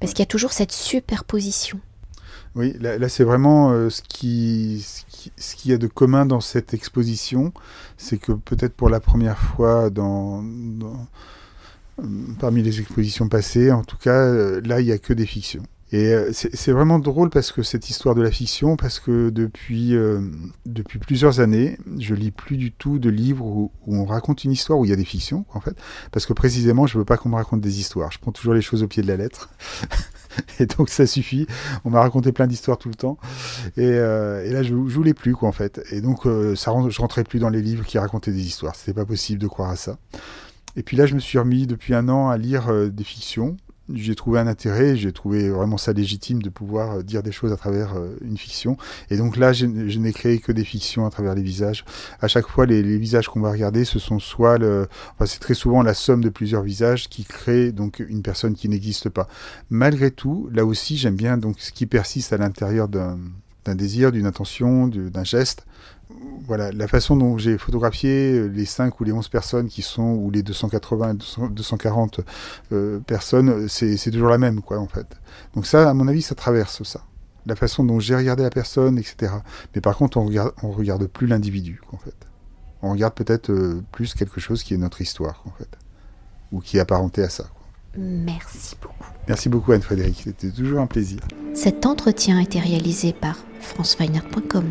Parce 0.00 0.12
qu'il 0.12 0.20
y 0.20 0.22
a 0.22 0.26
toujours 0.26 0.52
cette 0.52 0.72
superposition. 0.72 1.80
Oui, 2.56 2.72
là, 2.80 3.08
c'est 3.08 3.24
vraiment 3.24 3.72
euh, 3.72 3.90
ce 3.90 4.00
qui, 4.00 4.86
ce 5.36 5.56
qu'il 5.56 5.72
y 5.72 5.74
a 5.74 5.78
de 5.78 5.88
commun 5.88 6.24
dans 6.24 6.40
cette 6.40 6.72
exposition, 6.72 7.52
c'est 7.98 8.16
que 8.16 8.30
peut-être 8.30 8.74
pour 8.74 8.88
la 8.88 9.00
première 9.00 9.38
fois 9.38 9.90
dans, 9.90 10.44
euh, 11.98 12.04
parmi 12.38 12.62
les 12.62 12.80
expositions 12.80 13.28
passées, 13.28 13.72
en 13.72 13.82
tout 13.82 13.96
cas, 13.96 14.20
euh, 14.20 14.60
là, 14.64 14.80
il 14.80 14.86
n'y 14.86 14.92
a 14.92 14.98
que 14.98 15.12
des 15.12 15.26
fictions. 15.26 15.64
Et 15.92 16.12
c'est 16.32 16.72
vraiment 16.72 16.98
drôle 16.98 17.30
parce 17.30 17.52
que 17.52 17.62
cette 17.62 17.88
histoire 17.88 18.16
de 18.16 18.22
la 18.22 18.32
fiction, 18.32 18.74
parce 18.74 18.98
que 18.98 19.30
depuis, 19.30 19.94
depuis 20.66 20.98
plusieurs 20.98 21.38
années, 21.38 21.78
je 22.00 22.16
lis 22.16 22.32
plus 22.32 22.56
du 22.56 22.72
tout 22.72 22.98
de 22.98 23.08
livres 23.08 23.44
où, 23.44 23.70
où, 23.86 23.96
on 23.96 24.04
raconte 24.04 24.42
une 24.42 24.50
histoire 24.50 24.76
où 24.76 24.84
il 24.84 24.88
y 24.88 24.92
a 24.92 24.96
des 24.96 25.04
fictions, 25.04 25.44
en 25.54 25.60
fait, 25.60 25.76
parce 26.10 26.26
que 26.26 26.32
précisément, 26.32 26.88
je 26.88 26.98
veux 26.98 27.04
pas 27.04 27.16
qu'on 27.16 27.28
me 27.28 27.36
raconte 27.36 27.60
des 27.60 27.78
histoires. 27.78 28.10
Je 28.10 28.18
prends 28.18 28.32
toujours 28.32 28.54
les 28.54 28.62
choses 28.62 28.82
au 28.82 28.88
pied 28.88 29.04
de 29.04 29.08
la 29.08 29.16
lettre. 29.16 29.50
et 30.60 30.66
donc 30.66 30.88
ça 30.88 31.06
suffit. 31.06 31.46
On 31.84 31.90
m'a 31.90 32.00
raconté 32.00 32.32
plein 32.32 32.46
d'histoires 32.46 32.78
tout 32.78 32.88
le 32.88 32.94
temps. 32.94 33.18
Et, 33.76 33.82
euh, 33.84 34.44
et 34.44 34.50
là, 34.50 34.62
je, 34.62 34.74
voulais 34.74 35.14
plus, 35.14 35.34
quoi, 35.34 35.48
en 35.48 35.52
fait. 35.52 35.80
Et 35.90 36.00
donc, 36.00 36.26
euh, 36.26 36.54
ça, 36.54 36.72
je 36.88 37.00
rentrais 37.00 37.24
plus 37.24 37.38
dans 37.38 37.48
les 37.48 37.62
livres 37.62 37.84
qui 37.84 37.98
racontaient 37.98 38.32
des 38.32 38.46
histoires. 38.46 38.74
C'était 38.74 38.94
pas 38.94 39.06
possible 39.06 39.40
de 39.40 39.46
croire 39.46 39.70
à 39.70 39.76
ça. 39.76 39.98
Et 40.76 40.82
puis 40.82 40.96
là, 40.96 41.06
je 41.06 41.14
me 41.14 41.20
suis 41.20 41.38
remis 41.38 41.66
depuis 41.66 41.94
un 41.94 42.08
an 42.08 42.28
à 42.28 42.36
lire 42.36 42.68
euh, 42.68 42.88
des 42.88 43.04
fictions 43.04 43.56
j'ai 43.92 44.14
trouvé 44.14 44.38
un 44.38 44.46
intérêt, 44.46 44.96
j'ai 44.96 45.12
trouvé 45.12 45.50
vraiment 45.50 45.76
ça 45.76 45.92
légitime 45.92 46.42
de 46.42 46.48
pouvoir 46.48 46.92
euh, 46.92 47.02
dire 47.02 47.22
des 47.22 47.32
choses 47.32 47.52
à 47.52 47.56
travers 47.56 47.94
euh, 47.96 48.16
une 48.22 48.38
fiction. 48.38 48.76
Et 49.10 49.16
donc 49.16 49.36
là, 49.36 49.52
je, 49.52 49.66
n'ai 49.66 50.12
créé 50.12 50.38
que 50.38 50.52
des 50.52 50.64
fictions 50.64 51.04
à 51.06 51.10
travers 51.10 51.34
les 51.34 51.42
visages. 51.42 51.84
À 52.20 52.28
chaque 52.28 52.46
fois, 52.48 52.64
les, 52.64 52.82
visages 52.98 53.28
qu'on 53.28 53.40
va 53.40 53.50
regarder, 53.50 53.84
ce 53.84 53.98
sont 53.98 54.18
soit 54.18 54.56
le, 54.58 54.88
enfin, 55.14 55.26
c'est 55.26 55.40
très 55.40 55.54
souvent 55.54 55.82
la 55.82 55.94
somme 55.94 56.22
de 56.22 56.28
plusieurs 56.30 56.62
visages 56.62 57.08
qui 57.08 57.24
crée 57.24 57.72
donc 57.72 58.02
une 58.08 58.22
personne 58.22 58.54
qui 58.54 58.68
n'existe 58.68 59.08
pas. 59.08 59.28
Malgré 59.68 60.10
tout, 60.10 60.48
là 60.52 60.64
aussi, 60.64 60.96
j'aime 60.96 61.16
bien 61.16 61.36
donc 61.36 61.60
ce 61.60 61.72
qui 61.72 61.86
persiste 61.86 62.32
à 62.32 62.38
l'intérieur 62.38 62.88
d'un 62.88 63.18
désir, 63.74 64.12
d'une 64.12 64.26
intention, 64.26 64.88
d'un 64.88 65.24
geste 65.24 65.66
voilà, 66.46 66.72
la 66.72 66.88
façon 66.88 67.16
dont 67.16 67.38
j'ai 67.38 67.58
photographié 67.58 68.48
les 68.48 68.64
5 68.64 69.00
ou 69.00 69.04
les 69.04 69.12
11 69.12 69.28
personnes 69.28 69.68
qui 69.68 69.82
sont, 69.82 70.14
ou 70.14 70.30
les 70.30 70.42
280 70.42 71.14
et 71.14 71.48
240 71.50 72.20
euh, 72.72 73.00
personnes, 73.00 73.68
c'est 73.68 74.10
toujours 74.10 74.28
la 74.28 74.38
même, 74.38 74.60
quoi, 74.60 74.78
en 74.78 74.86
fait. 74.86 75.06
Donc 75.54 75.66
ça, 75.66 75.88
à 75.88 75.94
mon 75.94 76.08
avis, 76.08 76.22
ça 76.22 76.34
traverse 76.34 76.82
ça. 76.82 77.02
La 77.46 77.56
façon 77.56 77.84
dont 77.84 78.00
j'ai 78.00 78.16
regardé 78.16 78.42
la 78.42 78.50
personne, 78.50 78.98
etc. 78.98 79.32
Mais 79.74 79.80
par 79.80 79.96
contre, 79.96 80.16
on 80.16 80.24
regarde, 80.24 80.52
on 80.62 80.70
regarde 80.70 81.06
plus 81.06 81.26
l'individu, 81.26 81.80
en 81.92 81.98
fait. 81.98 82.14
On 82.82 82.92
regarde 82.92 83.14
peut-être 83.14 83.50
euh, 83.50 83.82
plus 83.92 84.14
quelque 84.14 84.40
chose 84.40 84.62
qui 84.62 84.74
est 84.74 84.78
notre 84.78 85.00
histoire, 85.00 85.42
en 85.46 85.50
fait. 85.50 85.68
Ou 86.52 86.60
qui 86.60 86.76
est 86.76 86.80
apparenté 86.80 87.22
à 87.22 87.28
ça. 87.28 87.44
Merci 87.96 88.76
beaucoup. 88.80 89.10
Merci 89.28 89.48
beaucoup 89.48 89.72
Anne-Frédéric, 89.72 90.22
c'était 90.24 90.50
toujours 90.50 90.80
un 90.80 90.86
plaisir. 90.86 91.20
Cet 91.54 91.86
entretien 91.86 92.38
a 92.38 92.42
été 92.42 92.58
réalisé 92.58 93.12
par 93.12 93.36
franceweiner.com. 93.60 94.64